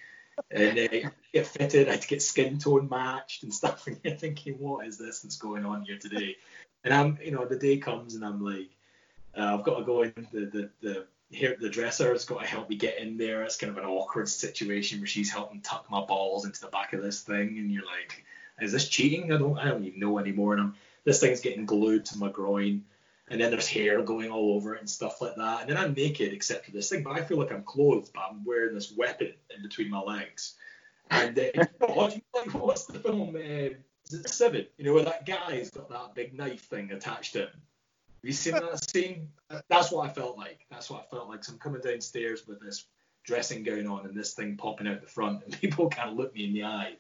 [0.51, 1.89] and uh, get fitted.
[1.89, 3.87] I had to get skin tone matched and stuff.
[3.87, 6.37] And you're thinking, what is this that's going on here today?
[6.85, 8.71] And I'm, you know, the day comes and I'm like,
[9.37, 10.13] uh, I've got to go in.
[10.33, 13.43] The the the here the dresser has got to help me get in there.
[13.43, 16.93] It's kind of an awkward situation where she's helping tuck my balls into the back
[16.93, 18.25] of this thing, and you're like,
[18.61, 19.33] is this cheating?
[19.33, 20.53] I don't I don't even know anymore.
[20.53, 20.75] And I'm
[21.05, 22.85] this thing's getting glued to my groin
[23.29, 25.63] and then there's hair going all over it and stuff like that.
[25.63, 28.25] And then I'm naked except for this thing, but I feel like I'm clothed, but
[28.31, 30.55] I'm wearing this weapon in between my legs.
[31.11, 33.35] And uh, what, like, what's the film?
[33.35, 33.75] Uh,
[34.09, 34.67] is it Seven?
[34.79, 37.49] You know, where that guy's got that big knife thing attached to him.
[37.53, 39.29] Have you seen that scene?
[39.69, 40.67] That's what I felt like.
[40.71, 41.45] That's what I felt like.
[41.45, 42.87] So I'm coming downstairs with this
[43.25, 46.35] dressing gown on and this thing popping out the front, and people kind of look
[46.35, 46.95] me in the eye.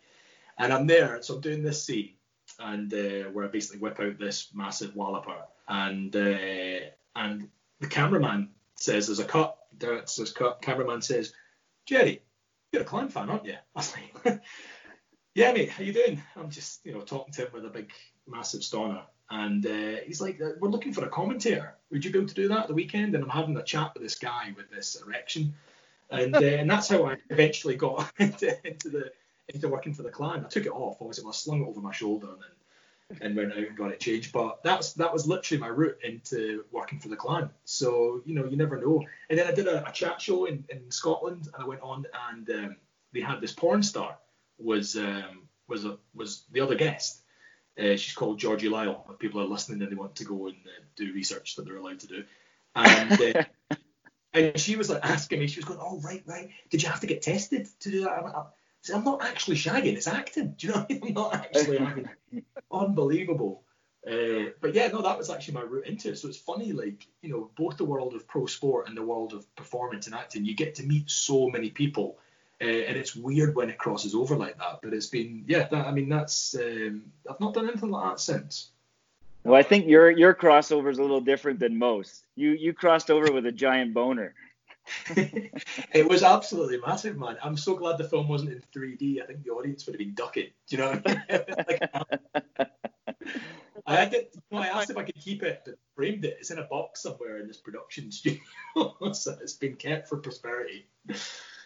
[0.58, 2.14] And I'm there, so I'm doing this scene,
[2.59, 5.36] and uh, where I basically whip out this massive walloper
[5.68, 6.78] and uh,
[7.14, 7.48] and
[7.80, 9.57] the cameraman says there's a cut.
[9.78, 10.62] There's this cut.
[10.62, 11.32] Cameraman says,
[11.86, 12.22] Gerry,
[12.72, 13.54] you're a Clan fan, aren't you?
[13.76, 14.42] I was like,
[15.34, 16.22] yeah, mate, how you doing?
[16.36, 17.90] I'm just you know talking to him with a big
[18.26, 19.02] massive stoner.
[19.28, 21.74] And uh, he's like, we're looking for a commentator.
[21.90, 23.16] Would you be able to do that at the weekend?
[23.16, 25.54] And I'm having a chat with this guy with this erection,
[26.11, 29.11] and uh, and that's how I eventually got into, into the
[29.49, 30.44] into working for the clan.
[30.44, 32.51] I took it off, obviously, I slung it over my shoulder and then
[33.20, 34.32] and went out and got it changed.
[34.32, 37.51] But that's that was literally my route into working for the clan.
[37.64, 39.05] So you know, you never know.
[39.30, 42.07] And then I did a, a chat show in, in Scotland, and I went on
[42.30, 42.76] and um,
[43.12, 44.16] they had this porn star
[44.59, 47.22] was um, was a, was the other guest.
[47.78, 49.11] Uh, she's called Georgie Lyall.
[49.11, 51.76] If people are listening and they want to go and uh, do research that they're
[51.76, 52.24] allowed to do,
[52.74, 53.20] and.
[53.20, 53.44] Uh,
[54.32, 56.51] and she was like asking me, she was going, "Oh right, right.
[56.68, 58.47] Did you have to get tested to do that?"
[58.91, 60.55] I'm, I'm not actually shagging, it's acting.
[60.59, 60.80] Do you know?
[60.80, 62.09] What I am not actually acting.
[62.70, 63.62] Unbelievable.
[64.07, 66.18] Uh, but yeah, no, that was actually my route into it.
[66.18, 69.32] So it's funny, like you know, both the world of pro sport and the world
[69.32, 72.18] of performance and acting, you get to meet so many people,
[72.62, 74.78] uh, and it's weird when it crosses over like that.
[74.80, 78.20] But it's been, yeah, that, I mean, that's um, I've not done anything like that
[78.20, 78.70] since.
[79.43, 82.26] Well, I think your your crossover is a little different than most.
[82.37, 84.34] You you crossed over with a giant boner.
[85.93, 87.37] it was absolutely massive, man.
[87.43, 89.22] I'm so glad the film wasn't in 3D.
[89.22, 90.49] I think the audience would have been ducking.
[90.68, 91.22] Do you know I mean?
[93.87, 94.28] like, I did.
[94.51, 96.37] You know, I asked if I could keep it, but framed it.
[96.41, 98.41] It's in a box somewhere in this production studio,
[99.12, 100.87] so it's been kept for prosperity.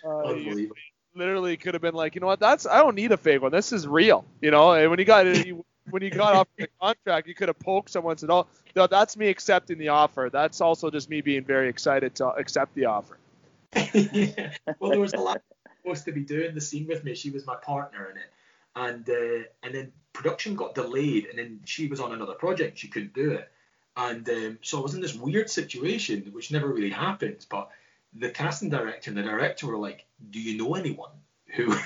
[0.05, 0.77] Uh, Unbelievable.
[1.14, 2.39] Literally could have been like, you know what?
[2.39, 3.51] That's I don't need a fake one.
[3.51, 4.25] This is real.
[4.41, 7.35] You know, and when you got it, you, when you got off the contract, you
[7.35, 10.91] could have poked someone and said, "Oh, no, that's me accepting the offer." That's also
[10.91, 13.18] just me being very excited to accept the offer.
[13.95, 14.53] yeah.
[14.78, 15.43] Well, there was a lot
[15.83, 17.14] supposed to be doing the scene with me.
[17.14, 18.31] She was my partner in it,
[18.76, 22.78] and uh, and then production got delayed, and then she was on another project.
[22.78, 23.51] She couldn't do it,
[23.97, 27.45] and um, so I was in this weird situation, which never really happens.
[27.45, 27.70] But
[28.14, 31.11] the casting director and the director were like, "Do you know anyone?"
[31.55, 31.76] Who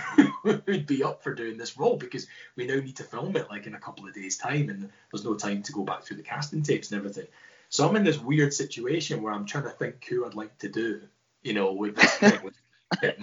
[0.44, 3.66] would be up for doing this role because we now need to film it like
[3.66, 6.22] in a couple of days time and there's no time to go back through the
[6.22, 7.26] casting tapes and everything
[7.68, 10.68] so i'm in this weird situation where i'm trying to think who i'd like to
[10.68, 11.00] do
[11.42, 11.96] you know with,
[12.42, 12.54] with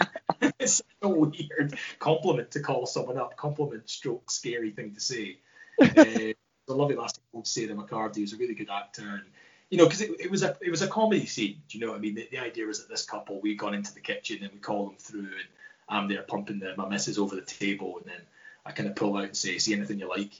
[0.59, 5.37] it's a weird compliment to call someone up compliment stroke scary thing to say
[5.81, 6.35] uh, a
[6.73, 9.23] lovely last called Sarah McCarthy who's a really good actor and
[9.71, 11.61] you know, because it, it was a it was a comedy scene.
[11.69, 12.13] Do you know what I mean?
[12.13, 14.85] The, the idea was that this couple we got into the kitchen and we call
[14.85, 15.47] them through and
[15.91, 18.21] I'm there pumping the, my missus over the table, and then
[18.65, 20.31] I kind of pull out and say, "See anything you like?"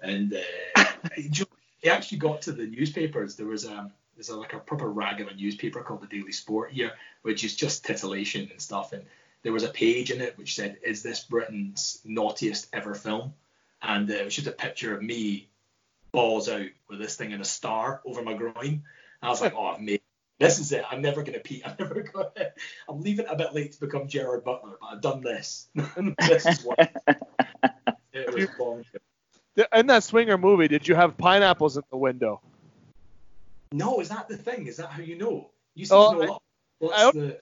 [0.00, 0.84] And uh,
[1.16, 3.34] it actually got to the newspapers.
[3.34, 6.32] There was a there's a, like a proper rag of a newspaper called the Daily
[6.32, 6.92] Sport here,
[7.22, 8.92] which is just titillation and stuff.
[8.92, 9.04] And
[9.42, 13.32] there was a page in it which said, "Is this Britain's naughtiest ever film?"
[13.80, 15.48] And uh, it was just a picture of me
[16.12, 18.54] balls out with this thing in a star over my groin.
[18.58, 18.82] And
[19.22, 20.02] I was like, "Oh, mate,
[20.38, 20.84] this is it.
[20.90, 21.62] I'm never going to peak.
[21.66, 22.52] I'm never going to.
[22.88, 25.68] I'm leaving a bit late to become Gerard Butler, but I've done this.
[25.74, 26.78] this is what.
[28.12, 28.84] it was
[29.74, 32.40] in that swinger movie, did you have pineapples in the window?
[33.72, 34.66] No, is that the thing?
[34.68, 35.50] Is that how you know?
[35.74, 36.42] You seem oh, to know a lot.
[36.78, 37.40] What's I, the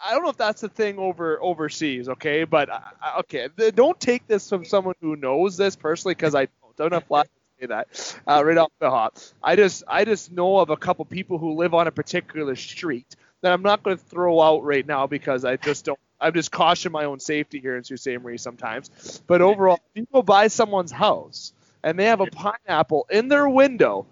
[0.00, 2.44] I don't know if that's the thing over overseas, okay?
[2.44, 2.70] But
[3.18, 6.54] okay, don't take this from someone who knows this personally, because I don't.
[6.78, 7.28] Don't apply to
[7.60, 9.18] say that uh, right off the hop.
[9.42, 13.16] I just I just know of a couple people who live on a particular street
[13.42, 15.98] that I'm not going to throw out right now because I just don't.
[16.20, 18.20] I'm just caution my own safety here in Sault Ste.
[18.20, 19.22] Marie sometimes.
[19.26, 21.52] But overall, if you go buy someone's house
[21.84, 24.04] and they have a pineapple in their window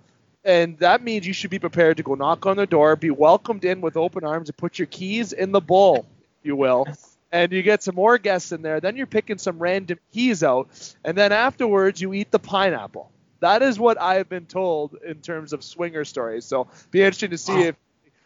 [0.47, 3.65] and that means you should be prepared to go knock on the door, be welcomed
[3.65, 6.07] in with open arms, and put your keys in the bowl,
[6.41, 6.87] if you will.
[7.33, 8.79] And you get some more guests in there.
[8.79, 10.69] Then you're picking some random keys out,
[11.05, 13.11] and then afterwards you eat the pineapple.
[13.41, 16.45] That is what I have been told in terms of swinger stories.
[16.45, 17.77] So be interesting to see if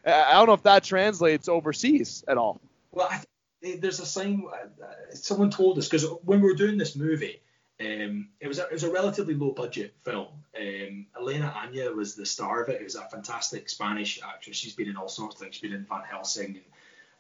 [0.07, 2.61] I don't know if that translates overseas at all.
[2.93, 3.23] Well, I,
[3.63, 4.45] there's a sign.
[4.53, 7.43] Uh, someone told us because when we were doing this movie,
[7.81, 10.29] um, it was a, it was a relatively low budget film.
[10.59, 12.81] Um, Elena Anaya was the star of it.
[12.81, 14.57] It was a fantastic Spanish actress.
[14.57, 15.57] She's been in all sorts of things.
[15.57, 16.65] She's been in Van Helsing and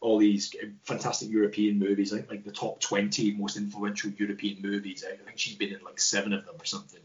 [0.00, 2.12] all these fantastic European movies.
[2.12, 5.04] I think like the top 20 most influential European movies.
[5.06, 7.00] I think she's been in like seven of them or something.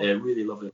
[0.00, 0.72] Uh, really lovely.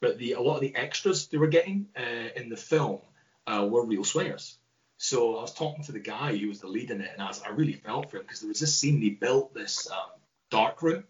[0.00, 3.00] But the a lot of the extras they were getting uh, in the film
[3.46, 4.58] uh, were real swingers.
[4.96, 7.26] So I was talking to the guy who was the lead in it, and I,
[7.26, 10.10] was, I really felt for him because there was this scene he built this um,
[10.50, 11.04] dark room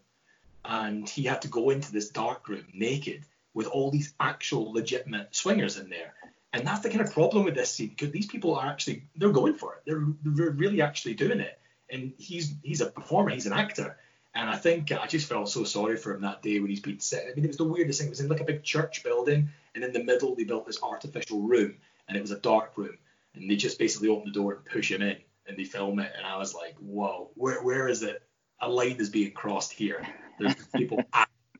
[0.65, 5.35] and he had to go into this dark room naked with all these actual legitimate
[5.35, 6.13] swingers in there.
[6.53, 9.29] And that's the kind of problem with this scene because these people are actually they're
[9.29, 9.81] going for it.
[9.85, 11.59] They're, they're really actually doing it.
[11.91, 13.97] And he's he's a performer, he's an actor.
[14.35, 16.99] And I think I just felt so sorry for him that day when he's been
[16.99, 17.25] set.
[17.25, 18.07] I mean, it was the weirdest thing.
[18.07, 20.81] It was in like a big church building, and in the middle they built this
[20.83, 21.75] artificial room,
[22.07, 22.97] and it was a dark room.
[23.33, 25.17] And they just basically open the door and push him in,
[25.47, 26.11] and they film it.
[26.15, 28.21] And I was like, whoa, where where is it?
[28.61, 30.05] A line is being crossed here.
[30.37, 31.03] There's people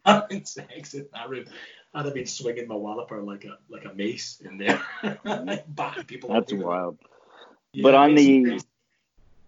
[0.05, 1.45] having sex in that room.
[1.93, 4.81] I'd have been swinging my walloper like a like a mace in there,
[5.67, 6.29] batting people.
[6.29, 6.99] That's wild.
[7.73, 8.61] Yeah, but on the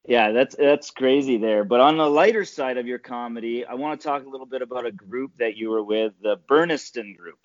[0.05, 1.63] yeah, that's that's crazy there.
[1.63, 4.61] But on the lighter side of your comedy, I want to talk a little bit
[4.61, 7.39] about a group that you were with, the Burnistoun Group.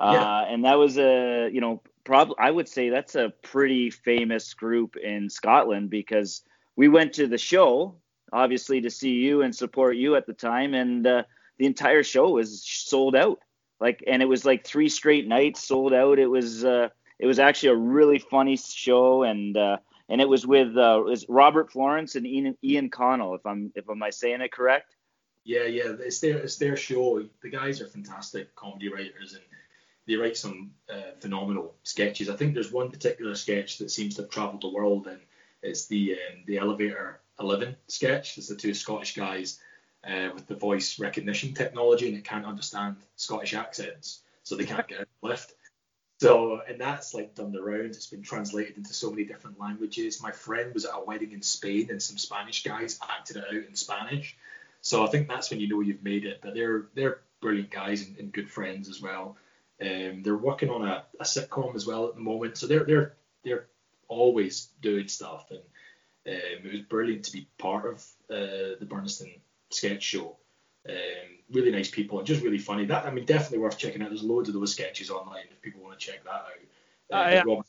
[0.00, 0.54] Uh, yeah.
[0.54, 4.96] and that was a, you know, probably I would say that's a pretty famous group
[4.96, 6.42] in Scotland because
[6.76, 7.96] we went to the show
[8.32, 11.22] obviously to see you and support you at the time, and uh,
[11.58, 13.38] the entire show was sold out.
[13.80, 16.18] Like, and it was like three straight nights sold out.
[16.18, 16.88] It was uh,
[17.18, 19.78] it was actually a really funny show, and uh,
[20.08, 24.02] and it was with uh, Robert Florence and Ian, Iain Connell, if I'm if am
[24.02, 24.94] I saying it correct?
[25.44, 27.24] Yeah, yeah, it's their it's their show.
[27.42, 29.42] The guys are fantastic comedy writers, and
[30.06, 32.28] they write some uh, phenomenal sketches.
[32.28, 35.20] I think there's one particular sketch that seems to have travelled the world, and
[35.62, 38.38] it's the um, the elevator 11 sketch.
[38.38, 39.60] It's the two Scottish guys
[40.04, 44.88] uh, with the voice recognition technology and it can't understand Scottish accents, so they can't
[44.88, 45.54] get a lift.
[46.20, 47.96] So, and that's like done the rounds.
[47.96, 50.20] It's been translated into so many different languages.
[50.20, 53.54] My friend was at a wedding in Spain and some Spanish guys acted it out
[53.54, 54.36] in Spanish.
[54.80, 56.40] So I think that's when you know you've made it.
[56.42, 59.36] But they're they're brilliant guys and, and good friends as well.
[59.80, 62.56] Um, they're working on a, a sitcom as well at the moment.
[62.56, 63.14] So they're they're
[63.44, 63.66] they're
[64.08, 65.60] always doing stuff and
[66.26, 67.94] um, it was brilliant to be part of
[68.30, 69.38] uh, the Burnistoun
[69.70, 70.36] sketch show.
[70.88, 70.94] Um,
[71.50, 72.84] really nice people and just really funny.
[72.86, 74.08] That I mean, definitely worth checking out.
[74.08, 76.44] There's loads of those sketches online if people want to check that out.
[77.10, 77.64] Uh, I, Rob,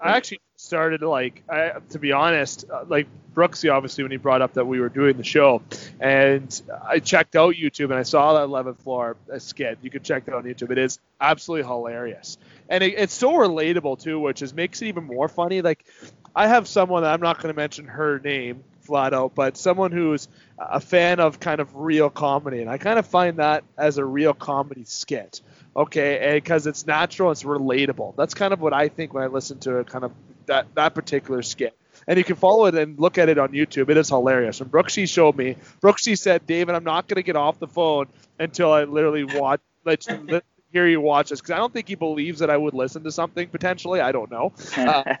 [0.00, 4.42] I actually started like I, to be honest, uh, like Brooksy obviously when he brought
[4.42, 5.62] up that we were doing the show,
[6.00, 9.78] and I checked out YouTube and I saw that 11th floor skit.
[9.82, 10.70] You can check that on YouTube.
[10.70, 12.36] It is absolutely hilarious,
[12.68, 15.62] and it, it's so relatable too, which is makes it even more funny.
[15.62, 15.84] Like
[16.34, 18.64] I have someone that I'm not going to mention her name
[19.34, 20.28] but someone who's
[20.58, 24.04] a fan of kind of real comedy, and I kind of find that as a
[24.04, 25.40] real comedy skit.
[25.74, 28.14] Okay, because it's natural, it's relatable.
[28.16, 30.12] That's kind of what I think when I listen to a kind of
[30.46, 31.76] that that particular skit.
[32.06, 33.88] And you can follow it and look at it on YouTube.
[33.88, 34.60] It is hilarious.
[34.60, 35.56] And Brooksy showed me.
[35.80, 39.60] Brooksy said, "David, I'm not going to get off the phone until I literally watch
[40.72, 43.12] hear you watch this because I don't think he believes that I would listen to
[43.12, 44.00] something potentially.
[44.00, 44.52] I don't know.
[44.82, 45.14] Uh,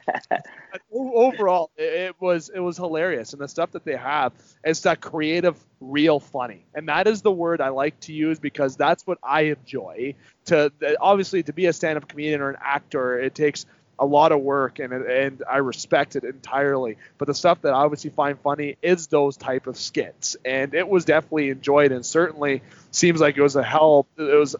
[0.92, 4.32] overall, it, it, was it was hilarious, and the stuff that they have
[4.64, 8.76] is that creative, real funny, and that is the word I like to use because
[8.76, 10.14] that's what I enjoy.
[10.46, 13.66] To obviously to be a stand-up comedian or an actor, it takes
[13.98, 16.96] a lot of work and and I respect it entirely.
[17.18, 20.88] But the stuff that I obviously find funny is those type of skits, and it
[20.88, 24.56] was definitely enjoyed and certainly seems like it was a hell it was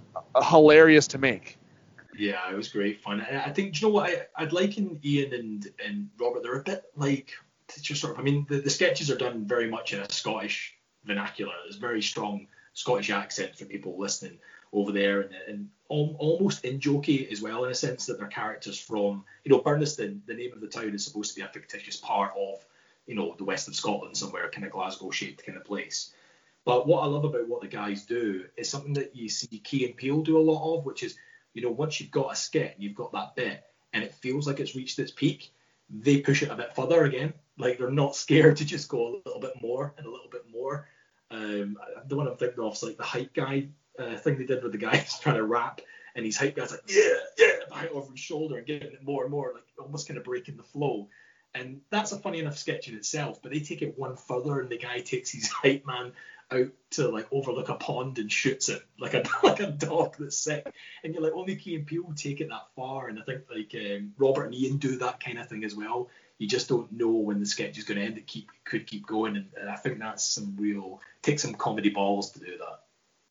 [0.51, 1.59] hilarious to make.
[2.17, 3.21] Yeah, it was great fun.
[3.21, 6.43] I think you know what I, I'd liken Iain and and Robert.
[6.43, 7.33] They're a bit like
[7.81, 8.21] just sort of.
[8.21, 10.75] I mean, the, the sketches are done very much in a Scottish
[11.05, 11.55] vernacular.
[11.65, 14.39] There's very strong Scottish accent for people listening.
[14.73, 18.79] over there, and, and almost in jokey as well in a sense that they're characters
[18.79, 20.21] from you know Burnistoun.
[20.27, 22.65] The name of the town is supposed to be a fictitious part of
[23.07, 26.13] you know the west of Scotland somewhere, kind of Glasgow shaped kind of place.
[26.65, 29.85] But what I love about what the guys do is something that you see Key
[29.85, 31.17] and Peele do a lot of, which is
[31.55, 34.47] you know once you've got a skit and you've got that bit and it feels
[34.47, 35.53] like it's reached its peak,
[35.91, 37.35] they push it a bit further again.
[37.59, 40.45] Like they're not scared to just go a little bit more and a little bit
[40.51, 40.89] more.
[41.31, 41.77] Um,
[42.07, 43.69] the one I'm thinking of is like the hype guy
[43.99, 45.81] uh, thing they did with the guy trying to rap,
[46.15, 49.23] and his hype guy's like, yeah, yeah, behind over his shoulder and giving it more
[49.23, 51.09] and more, like almost kind of breaking the flow.
[51.55, 54.71] And that's a funny enough sketch in itself, but they take it one further, and
[54.71, 56.13] the guy takes his hype man
[56.51, 60.37] out to like overlook a pond and shoots it like a like a dog that's
[60.37, 60.73] sick.
[61.03, 63.75] And you're like, only Key and Peele take it that far, and I think like
[63.75, 66.09] um, Robert and Iain do that kind of thing as well.
[66.39, 68.19] You just don't know when the sketch is going to end.
[68.19, 71.91] It keep could keep going, and, and I think that's some real take some comedy
[71.91, 72.81] balls to do that.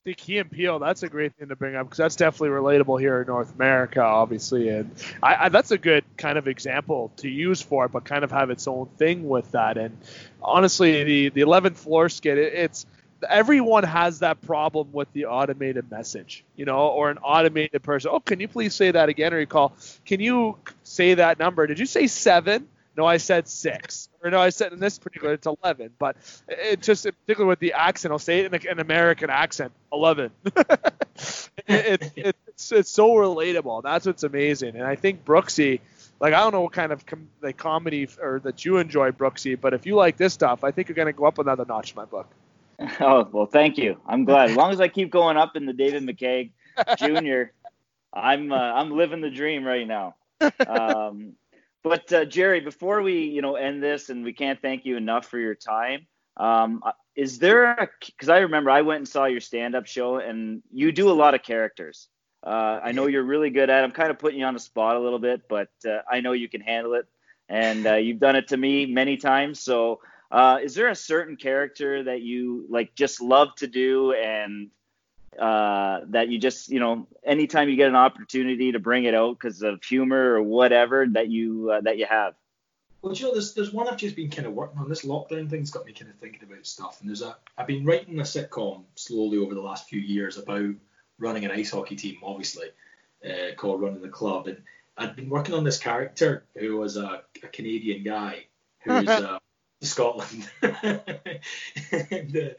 [0.04, 3.00] The Key and Peele, that's a great thing to bring up because that's definitely relatable
[3.00, 4.90] here in North America, obviously, and
[5.22, 8.32] I, I, that's a good kind of example to use for it, but kind of
[8.32, 9.78] have its own thing with that.
[9.78, 9.96] And
[10.42, 12.88] honestly, the the 11th floor skit, it, it's
[13.30, 18.10] everyone has that problem with the automated message, you know, or an automated person.
[18.12, 19.36] Oh, can you please say that again?
[19.36, 19.76] Or you call,
[20.06, 21.68] can you say that number?
[21.68, 22.68] Did you say seven?
[23.02, 24.10] No, I said six.
[24.24, 25.90] Or no, I said in this particular it's eleven.
[25.98, 29.72] But it just in particular with the accent, I'll say it in an American accent,
[29.92, 30.30] eleven.
[30.46, 33.82] it, it, it, it's it's so relatable.
[33.82, 34.76] That's what's amazing.
[34.76, 35.80] And I think Brooksy,
[36.20, 39.60] like I don't know what kind of com- like comedy or that you enjoy Brooksy,
[39.60, 41.96] but if you like this stuff, I think you're gonna go up another notch in
[41.96, 42.28] my book.
[43.00, 44.00] Oh well, thank you.
[44.06, 44.52] I'm glad.
[44.52, 46.52] As long as I keep going up in the David McCaig
[46.98, 47.52] Jr.,
[48.14, 50.16] I'm uh, I'm living the dream right now.
[50.68, 51.34] Um,
[51.84, 55.28] but uh, Gerry, before we you know end this, and we can't thank you enough
[55.28, 56.08] for your time.
[56.38, 60.18] Um, uh, is there a because I remember I went and saw your stand-up show,
[60.18, 62.08] and you do a lot of characters.
[62.46, 63.82] Uh, I know you're really good at.
[63.82, 63.84] It.
[63.84, 66.32] I'm kind of putting you on the spot a little bit, but uh, I know
[66.32, 67.06] you can handle it,
[67.50, 69.60] and uh, you've done it to me many times.
[69.62, 70.00] So
[70.32, 74.70] uh, is there a certain character that you like just love to do and
[75.40, 79.40] uh, that you just you know anytime you get an opportunity to bring it out
[79.40, 82.36] because of humor or whatever that you uh, that you have?
[83.02, 84.90] Well, you know, there's there's one I've just been kind of working on.
[84.90, 87.00] This lockdown thing's got me kind of thinking about stuff.
[87.02, 90.76] And there's a I've been writing a sitcom slowly over the last few years about
[91.18, 92.68] running an ice hockey team, obviously,
[93.26, 94.48] uh, called Running the Club.
[94.48, 94.62] And
[94.98, 98.46] I'd been working on this character who was a, a Canadian guy
[98.84, 99.40] who's uh,
[99.82, 100.50] Scotland.
[100.62, 102.50] and, uh,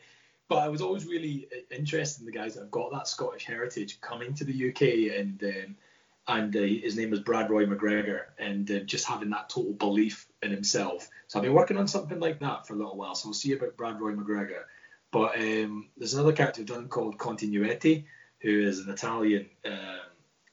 [0.52, 4.00] but I was always really interested in the guys that have got that Scottish heritage
[4.00, 5.76] coming to the UK, and um,
[6.28, 10.26] and uh, his name was Brad Roy McGregor, and uh, just having that total belief
[10.42, 11.08] in himself.
[11.26, 13.14] So I've been working on something like that for a little while.
[13.14, 14.64] So we'll see about Brad Roy McGregor.
[15.10, 18.04] But um, there's another character I've done called Continuetti,
[18.40, 20.00] who is an Italian, um,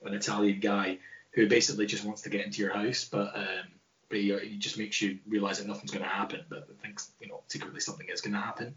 [0.06, 1.00] an Italian guy
[1.32, 3.68] who basically just wants to get into your house, but um,
[4.10, 7.28] but he, he just makes you realize that nothing's going to happen, but thinks you
[7.28, 8.76] know secretly something is going to happen.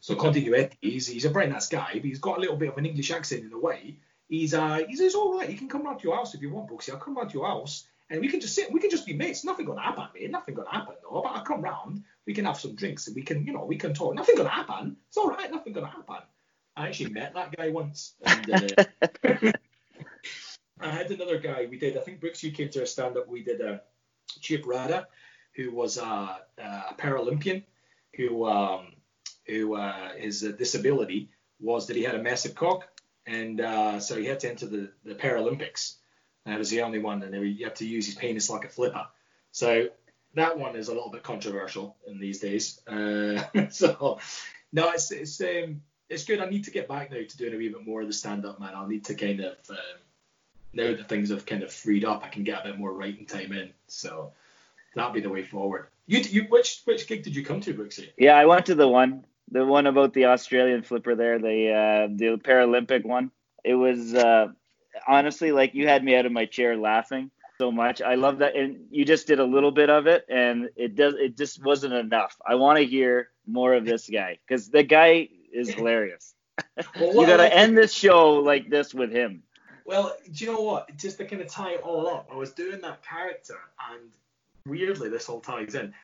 [0.00, 2.78] So Continuetti, he's, he's a very nice guy, but he's got a little bit of
[2.78, 3.96] an English accent in a way.
[4.28, 5.48] He's uh he's, he's all right.
[5.48, 6.90] He can come round to your house if you want, Brooksy.
[6.90, 8.70] I'll come round to your house and we can just sit.
[8.70, 9.44] We can just be mates.
[9.44, 10.30] Nothing gonna happen, mate.
[10.30, 11.22] Nothing gonna happen, though.
[11.22, 12.04] But I'll come round.
[12.26, 14.14] We can have some drinks and we can, you know, we can talk.
[14.14, 14.96] Nothing gonna happen.
[15.08, 15.50] It's all right.
[15.50, 16.16] Nothing gonna happen.
[16.76, 18.14] I actually met that guy once.
[18.22, 18.84] And, uh,
[20.80, 21.66] I had another guy.
[21.70, 21.96] We did.
[21.96, 23.28] I think Brooks, you came to a stand up.
[23.28, 23.82] We did a
[24.40, 25.08] Chip Rada,
[25.54, 27.64] who was a, a Paralympian,
[28.14, 28.91] who um,
[29.46, 31.30] who uh, his disability
[31.60, 32.88] was that he had a massive cock,
[33.26, 35.96] and uh, so he had to enter the, the Paralympics.
[36.44, 38.68] And it was the only one, and you have to use his penis like a
[38.68, 39.06] flipper.
[39.52, 39.88] So
[40.34, 42.80] that one is a little bit controversial in these days.
[42.86, 44.18] Uh, so
[44.72, 46.40] no, it's it's um, it's good.
[46.40, 48.44] I need to get back now to doing a wee bit more of the stand
[48.44, 48.74] up, man.
[48.74, 49.76] I'll need to kind of um,
[50.72, 53.26] now that things have kind of freed up, I can get a bit more writing
[53.26, 53.70] time in.
[53.88, 54.32] So
[54.94, 55.88] that'll be the way forward.
[56.06, 58.08] You, you which which gig did you come to, Brooksy?
[58.16, 62.08] Yeah, I went to the one, the one about the Australian flipper there, the uh,
[62.14, 63.30] the Paralympic one.
[63.64, 64.48] It was uh,
[65.06, 68.02] honestly like you had me out of my chair laughing so much.
[68.02, 71.14] I love that, and you just did a little bit of it, and it does
[71.14, 72.36] it just wasn't enough.
[72.46, 76.34] I want to hear more of this guy because the guy is hilarious.
[77.00, 79.42] Well, you got to end this show like this with him.
[79.84, 80.96] Well, do you know what?
[80.96, 83.58] Just to kind of tie it all up, I was doing that character,
[83.90, 84.10] and
[84.66, 85.94] weirdly, this all ties in.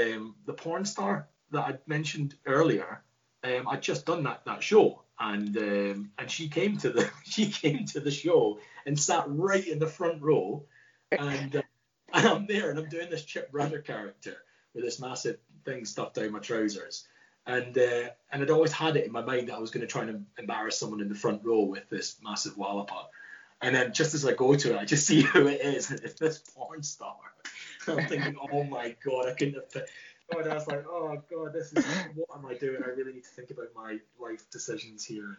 [0.00, 3.02] Um, the porn star that I mentioned earlier,
[3.44, 7.50] um, I'd just done that that show, and um, and she came to the she
[7.50, 10.64] came to the show and sat right in the front row,
[11.10, 11.62] and, uh,
[12.12, 14.36] and I'm there and I'm doing this Chip Rudder character
[14.74, 17.06] with this massive thing stuffed down my trousers,
[17.46, 19.86] And uh, and I'd always had it in my mind that I was going to
[19.86, 23.06] try and embarrass someone in the front row with this massive wallopot.
[23.62, 25.90] And then just as I go to it, I just see who it is.
[25.90, 27.16] It's this porn star.
[27.88, 29.84] I'm thinking, oh my god, I couldn't have.
[30.34, 32.82] Oh, I was like, oh god, this is what am I doing?
[32.84, 35.26] I really need to think about my life decisions here.
[35.26, 35.36] And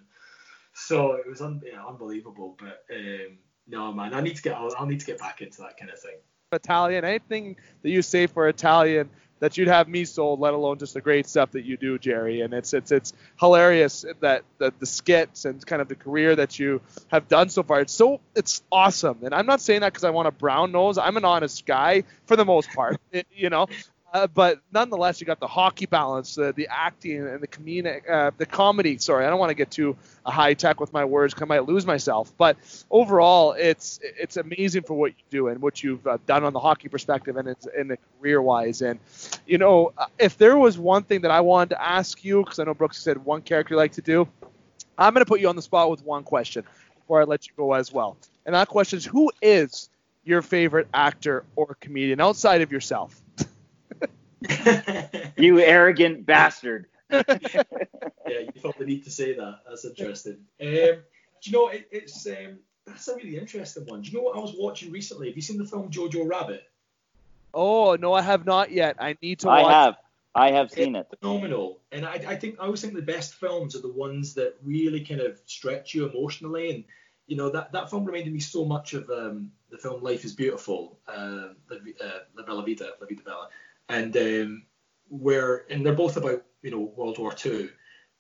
[0.73, 2.57] so it was un- yeah, unbelievable.
[2.57, 5.59] But um, no, man, I need to get I'll, I'll need to get back into
[5.59, 6.17] that kind of thing.
[6.53, 9.09] Italian, anything that you say for Italian
[9.39, 12.41] that you'd have me sold, let alone just the great stuff that you do, Gerry.
[12.41, 16.57] And it's it's it's hilarious that, that the skits and kind of the career that
[16.57, 17.81] you have done so far.
[17.81, 19.19] It's so it's awesome.
[19.23, 20.97] And I'm not saying that because I want a brown nose.
[20.97, 22.99] I'm an honest guy for the most part.
[23.31, 23.67] you know,
[24.14, 28.32] uh, but nonetheless, you got the hockey balance, uh, the acting, and the comedic, uh,
[28.38, 28.97] the comedy.
[28.97, 31.66] Sorry, I don't want to get too uh, high tech with my words, I might
[31.66, 32.32] lose myself.
[32.38, 32.58] But
[32.89, 36.60] overall, it's it's amazing for what you do and what you've uh, done on the
[36.60, 38.82] hockey perspective and in the career wise.
[38.82, 38.99] And
[39.45, 42.60] you know, uh, if there was one thing that I wanted to ask you, because
[42.60, 44.28] I know Brooks said one character you like to do,
[44.97, 46.64] I'm going to put you on the spot with one question
[46.95, 48.16] before I let you go as well.
[48.45, 49.89] And that question is, who is
[50.24, 53.22] your favorite actor or comedian outside of yourself?
[55.38, 56.88] You arrogant bastard.
[57.11, 57.23] yeah,
[58.27, 59.59] you felt the need to say that.
[59.67, 60.38] That's interesting.
[60.61, 60.67] Um,
[61.41, 64.01] do you know it, it's um, that's a really interesting one.
[64.01, 65.27] Do you know what I was watching recently?
[65.27, 66.63] Have you seen the film Jojo Rabbit?
[67.53, 68.97] Oh no, I have not yet.
[68.99, 69.47] I need to.
[69.47, 69.65] Watch.
[69.65, 69.95] I have.
[70.35, 71.19] I have seen it's it.
[71.19, 74.55] Phenomenal, and I, I think I always think the best films are the ones that
[74.63, 76.83] really kind of stretch you emotionally, and
[77.25, 80.33] you know that that film reminded me so much of um, the film Life is
[80.33, 83.47] Beautiful, uh, La, uh, La Bella Vita, La Vita Bella
[83.89, 84.63] and um,
[85.09, 87.69] where and they're both about you know World War II,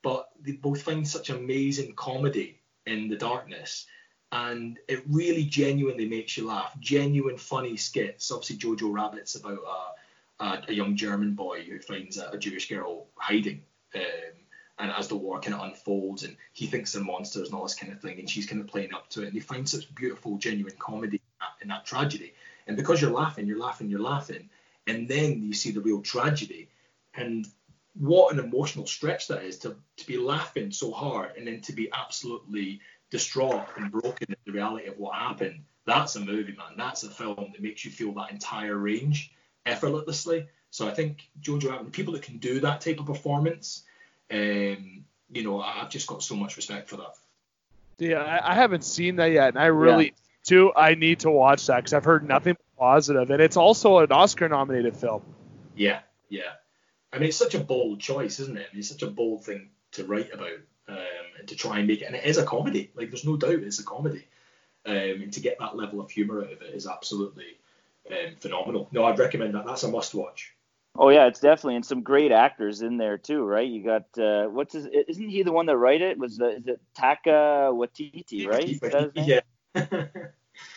[0.03, 3.85] but they both find such amazing comedy in the darkness,
[4.31, 6.77] and it really genuinely makes you laugh.
[6.79, 8.31] Genuine funny skits.
[8.31, 9.59] Obviously, Jojo Rabbit's about
[10.39, 13.63] a, a, a young German boy who finds a, a Jewish girl hiding.
[13.95, 14.01] Um,
[14.79, 17.75] and as the war kind of unfolds and he thinks they're monsters and all this
[17.75, 19.93] kind of thing and she's kind of playing up to it and they find such
[19.95, 22.33] beautiful genuine comedy in that, in that tragedy
[22.67, 24.49] and because you're laughing you're laughing you're laughing
[24.87, 26.69] and then you see the real tragedy.
[27.13, 27.47] And
[27.93, 31.73] what an emotional stretch that is to, to be laughing so hard and then to
[31.73, 32.79] be absolutely
[33.09, 35.63] distraught and broken at the reality of what happened.
[35.85, 36.77] That's a movie, man.
[36.77, 39.31] That's a film that makes you feel that entire range
[39.65, 40.47] effortlessly.
[40.69, 43.83] So I think Jojo Rabbit, people that can do that type of performance,
[44.29, 47.15] um, you know, I've just got so much respect for that.
[47.97, 50.11] Yeah, I, I haven't seen that yet, and I really yeah.
[50.43, 50.71] too.
[50.75, 54.95] I need to watch that because I've heard nothing positive, and it's also an Oscar-nominated
[54.95, 55.21] film.
[55.75, 55.99] Yeah,
[56.29, 56.53] yeah.
[57.11, 58.67] I mean, it's such a bold choice, isn't it?
[58.69, 60.97] I mean, it's such a bold thing to write about um,
[61.39, 62.91] and to try and make it, and it is a comedy.
[62.95, 64.27] Like, there's no doubt it's a comedy,
[64.85, 67.57] um, and to get that level of humor out of it is absolutely
[68.09, 68.87] um, phenomenal.
[68.91, 69.65] No, I'd recommend that.
[69.65, 70.53] That's a must-watch.
[70.99, 73.67] Oh yeah, it's definitely and some great actors in there too, right?
[73.67, 74.87] You got uh, what's his?
[74.87, 76.17] Isn't he the one that wrote it?
[76.17, 79.11] Was the, is it Taika Waititi, right?
[79.15, 79.41] Yeah.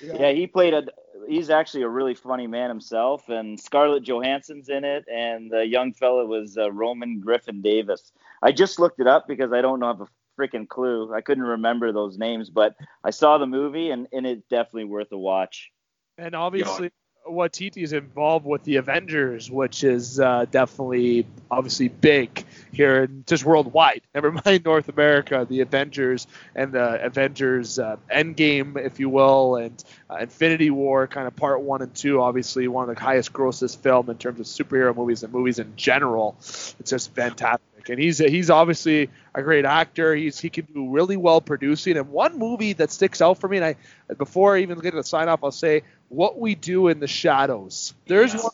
[0.00, 0.84] yeah, he played a
[1.28, 5.92] he's actually a really funny man himself, and Scarlett Johansson's in it, and the young
[5.92, 8.12] fella was uh, Roman Griffin Davis.
[8.42, 10.06] I just looked it up because I don't know have a
[10.38, 11.12] freaking clue.
[11.12, 12.74] I couldn't remember those names, but
[13.04, 15.70] I saw the movie, and, and it's definitely worth a watch.
[16.18, 16.90] And obviously,
[17.28, 23.44] Waititi is involved with the Avengers, which is uh, definitely obviously big here and just
[23.44, 24.02] worldwide.
[24.14, 29.82] Never mind North America, the Avengers and the Avengers uh, Endgame, if you will, and
[30.08, 32.20] uh, Infinity War, kind of part one and two.
[32.20, 35.76] Obviously, one of the highest grossest film in terms of superhero movies and movies in
[35.76, 36.36] general.
[36.40, 40.14] It's just fantastic and he's he's obviously a great actor.
[40.14, 41.96] He's he can do really well producing.
[41.96, 43.76] And one movie that sticks out for me, and I
[44.14, 47.06] before I even get to the sign off, I'll say what we do in the
[47.06, 47.94] shadows.
[48.06, 48.42] There's yes.
[48.42, 48.52] one.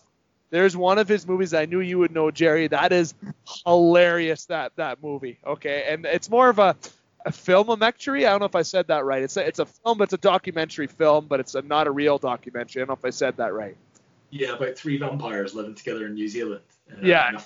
[0.51, 2.69] There's one of his movies I knew you would know, Gerry.
[2.69, 3.15] That is
[3.67, 4.47] hilarious.
[4.47, 5.39] That that movie.
[5.45, 6.77] Okay, and it's more of a
[7.27, 8.21] a filmometry.
[8.21, 9.23] I don't know if I said that right.
[9.23, 11.91] It's a, it's a film, but it's a documentary film, but it's a, not a
[11.91, 12.81] real documentary.
[12.81, 13.77] I don't know if I said that right.
[14.31, 16.63] Yeah, about three vampires living together in New Zealand.
[16.91, 17.41] Uh, yeah.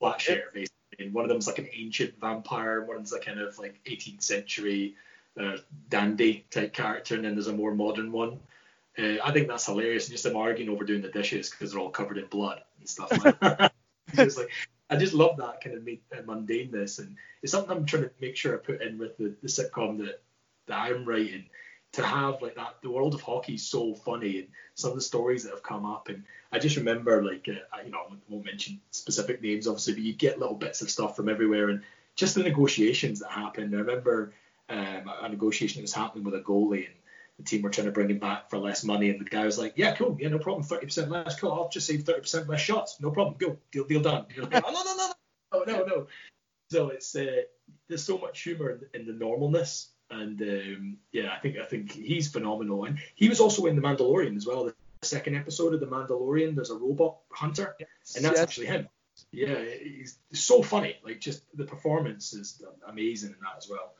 [0.00, 3.58] Flat share, basically and one of them's like an ancient vampire, one's a kind of
[3.58, 4.94] like 18th century
[5.40, 5.56] uh,
[5.88, 8.38] dandy type character, and then there's a more modern one.
[8.98, 10.06] Uh, I think that's hilarious.
[10.06, 12.88] And just them arguing over doing the dishes because they're all covered in blood and
[12.88, 13.72] stuff like that.
[14.14, 14.50] it's like
[14.90, 18.36] I just love that kind of uh, mundaneness, and it's something I'm trying to make
[18.36, 20.20] sure I put in with the, the sitcom that
[20.66, 21.44] that I'm writing
[21.92, 25.02] to have like that the world of hockey is so funny and some of the
[25.02, 26.08] stories that have come up.
[26.08, 30.02] And I just remember like uh, you know I won't mention specific names obviously but
[30.02, 31.82] you get little bits of stuff from everywhere and
[32.14, 34.32] just the negotiations that happened I remember
[34.68, 36.94] um, a negotiation that was happening with a goalie and
[37.38, 39.10] the team were trying to bring him back for less money.
[39.10, 40.16] And the guy was like yeah cool.
[40.20, 40.64] Yeah no problem.
[40.64, 41.38] 30% less.
[41.40, 41.52] Cool.
[41.52, 43.00] I'll just save 30% less shots.
[43.00, 43.36] No problem.
[43.38, 43.56] Go.
[43.72, 44.26] Deal, deal done.
[44.36, 45.12] Like, oh, no no no
[45.66, 45.78] no.
[45.78, 46.06] No no.
[46.70, 47.42] So it's uh,
[47.88, 52.28] there's so much humor in the normalness, and um, yeah, I think I think he's
[52.28, 52.84] phenomenal.
[52.84, 54.64] And he was also in the Mandalorian as well.
[54.64, 58.16] The second episode of the Mandalorian, there's a robot hunter, yes.
[58.16, 58.42] and that's yes.
[58.42, 58.88] actually him.
[59.32, 60.96] Yeah, he's so funny.
[61.04, 63.92] Like just the performance is amazing in that as well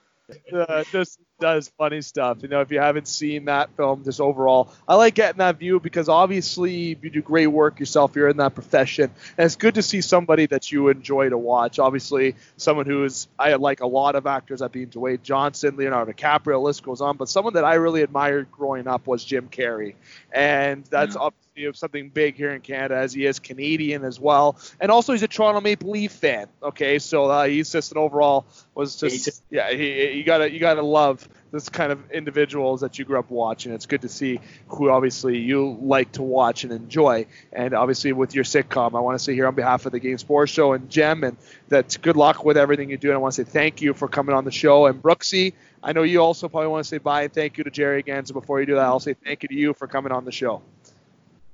[0.53, 2.43] uh, just does funny stuff.
[2.43, 5.81] You know, if you haven't seen that film, just overall, I like getting that view
[5.81, 8.15] because obviously you do great work yourself.
[8.15, 11.79] You're in that profession, and it's good to see somebody that you enjoy to watch.
[11.79, 14.63] Obviously, someone who is I like a lot of actors.
[14.63, 17.17] I've been Dwayne Johnson, Leonardo DiCaprio, list goes on.
[17.17, 19.95] But someone that I really admired growing up was Jim Carrey,
[20.33, 21.23] and that's yeah.
[21.23, 25.23] obviously something big here in Canada as he is Canadian as well, and also he's
[25.23, 26.47] a Toronto Maple Leaf fan.
[26.63, 30.83] Okay, so uh, he's just an overall was just yeah he, you gotta you gotta
[30.83, 33.73] love this kind of individuals that you grew up watching.
[33.73, 37.27] It's good to see who obviously you like to watch and enjoy.
[37.53, 40.19] And obviously with your sitcom, I want to say here on behalf of the Game
[40.19, 41.37] Sports Show and GEM, and
[41.69, 43.09] that's good luck with everything you do.
[43.09, 44.87] And I want to say thank you for coming on the show.
[44.87, 47.71] And Brooksy, I know you also probably want to say bye and thank you to
[47.71, 48.27] Gerry again.
[48.27, 50.33] So before you do that, I'll say thank you to you for coming on the
[50.33, 50.63] show.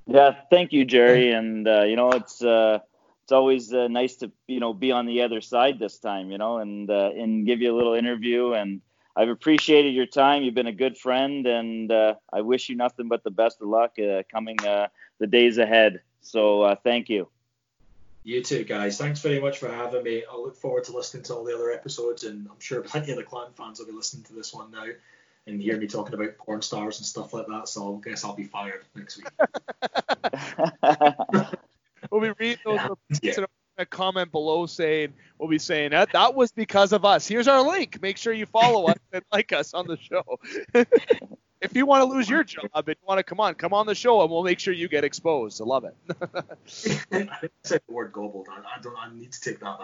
[0.07, 1.31] Yeah, thank you, Gerry.
[1.31, 2.79] And uh, you know, it's uh,
[3.23, 6.37] it's always uh, nice to you know be on the other side this time, you
[6.37, 8.53] know, and uh, and give you a little interview.
[8.53, 8.81] And
[9.15, 10.43] I've appreciated your time.
[10.43, 13.67] You've been a good friend, and uh, I wish you nothing but the best of
[13.67, 16.01] luck uh, coming the days ahead.
[16.21, 17.27] So thank you.
[18.23, 18.97] You too, guys.
[18.97, 20.23] Thanks very much for having me.
[20.29, 23.17] I look forward to listening to all the other episodes, and I'm sure plenty of
[23.17, 24.85] the clan fans will be listening to this one now
[25.47, 27.67] and hear me talking about porn stars and stuff like that.
[27.67, 29.27] So I guess I'll be fired next week.
[32.11, 33.45] we'll be reading those yeah.
[33.77, 37.27] a comment below saying we'll be saying that that was because of us.
[37.27, 38.01] Here's our link.
[38.01, 40.39] Make sure you follow us and like us on the show.
[41.61, 43.85] if you want to lose your job and you want to come on, come on
[43.85, 45.61] the show and we'll make sure you get exposed.
[45.61, 45.95] I love it.
[47.11, 48.47] I said the word gobbled.
[48.51, 48.97] I, I, don't.
[48.97, 49.79] I need to take that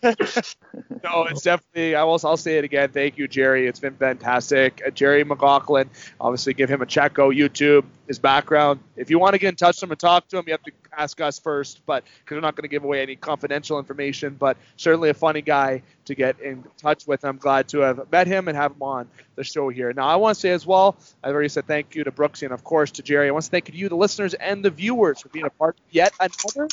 [0.00, 0.83] back.
[1.04, 1.94] No, it's definitely.
[1.94, 2.18] I will.
[2.24, 2.88] I'll say it again.
[2.88, 3.66] Thank you, Gerry.
[3.66, 4.80] It's been fantastic.
[4.86, 5.90] Uh, Gerry McLaughlin.
[6.18, 7.12] Obviously, give him a check.
[7.12, 7.84] Go YouTube.
[8.08, 8.80] His background.
[8.96, 10.62] If you want to get in touch with him and talk to him, you have
[10.62, 11.84] to ask us first.
[11.84, 14.34] But because we're not going to give away any confidential information.
[14.38, 17.22] But certainly a funny guy to get in touch with.
[17.22, 19.92] I'm glad to have met him and have him on the show here.
[19.92, 22.52] Now, I want to say as well, I've already said thank you to Brooksy and,
[22.52, 23.28] of course, to Gerry.
[23.28, 25.82] I want to thank you, the listeners and the viewers, for being a part of
[25.90, 26.68] yet another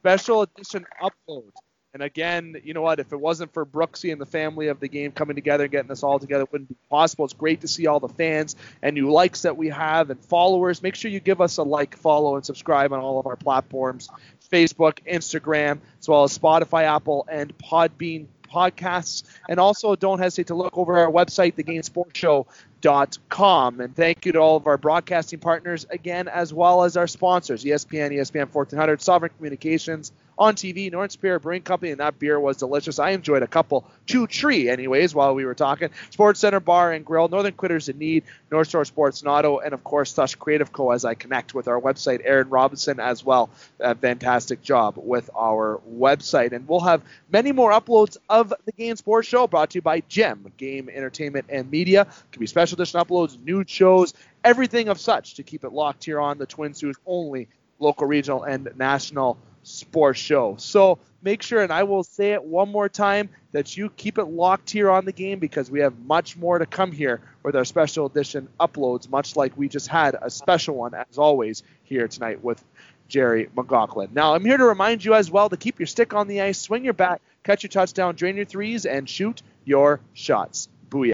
[0.00, 1.52] special edition upload.
[1.96, 3.00] And again, you know what?
[3.00, 5.88] If it wasn't for Brooksy and the family of the game coming together and getting
[5.88, 7.24] this all together, it wouldn't be possible.
[7.24, 10.82] It's great to see all the fans and new likes that we have and followers.
[10.82, 14.10] Make sure you give us a like, follow, and subscribe on all of our platforms
[14.52, 19.22] Facebook, Instagram, as well as Spotify, Apple, and Podbean podcasts.
[19.48, 23.80] And also don't hesitate to look over our website, thegamesportshow.com.
[23.80, 27.64] And thank you to all of our broadcasting partners again, as well as our sponsors,
[27.64, 32.58] ESPN, ESPN 1400, Sovereign Communications, on TV, North Spirit Brewing Company, and that beer was
[32.58, 32.98] delicious.
[32.98, 35.90] I enjoyed a couple, two tree, anyways, while we were talking.
[36.10, 39.82] Sports Center Bar and Grill, Northern Critters in Need, North Shore Sports Auto, and of
[39.82, 40.90] course, Thush Creative Co.
[40.90, 43.50] as I connect with our website, Aaron Robinson as well.
[43.80, 46.52] A fantastic job with our website.
[46.52, 50.00] And we'll have many more uploads of the Game Sports Show brought to you by
[50.00, 52.02] GEM, Game Entertainment and Media.
[52.02, 54.12] It can be special edition uploads, nude shows,
[54.44, 58.42] everything of such to keep it locked here on the Twin Sault's only local, regional,
[58.44, 60.54] and national sports show.
[60.58, 64.26] So make sure, and I will say it one more time, that you keep it
[64.26, 67.64] locked here on the game because we have much more to come here with our
[67.64, 72.44] special edition uploads, much like we just had a special one, as always, here tonight
[72.44, 72.62] with
[73.08, 74.10] Gerry McLaughlin.
[74.12, 76.58] Now, I'm here to remind you as well to keep your stick on the ice,
[76.58, 80.68] swing your bat, catch your touchdown, drain your threes, and shoot your shots.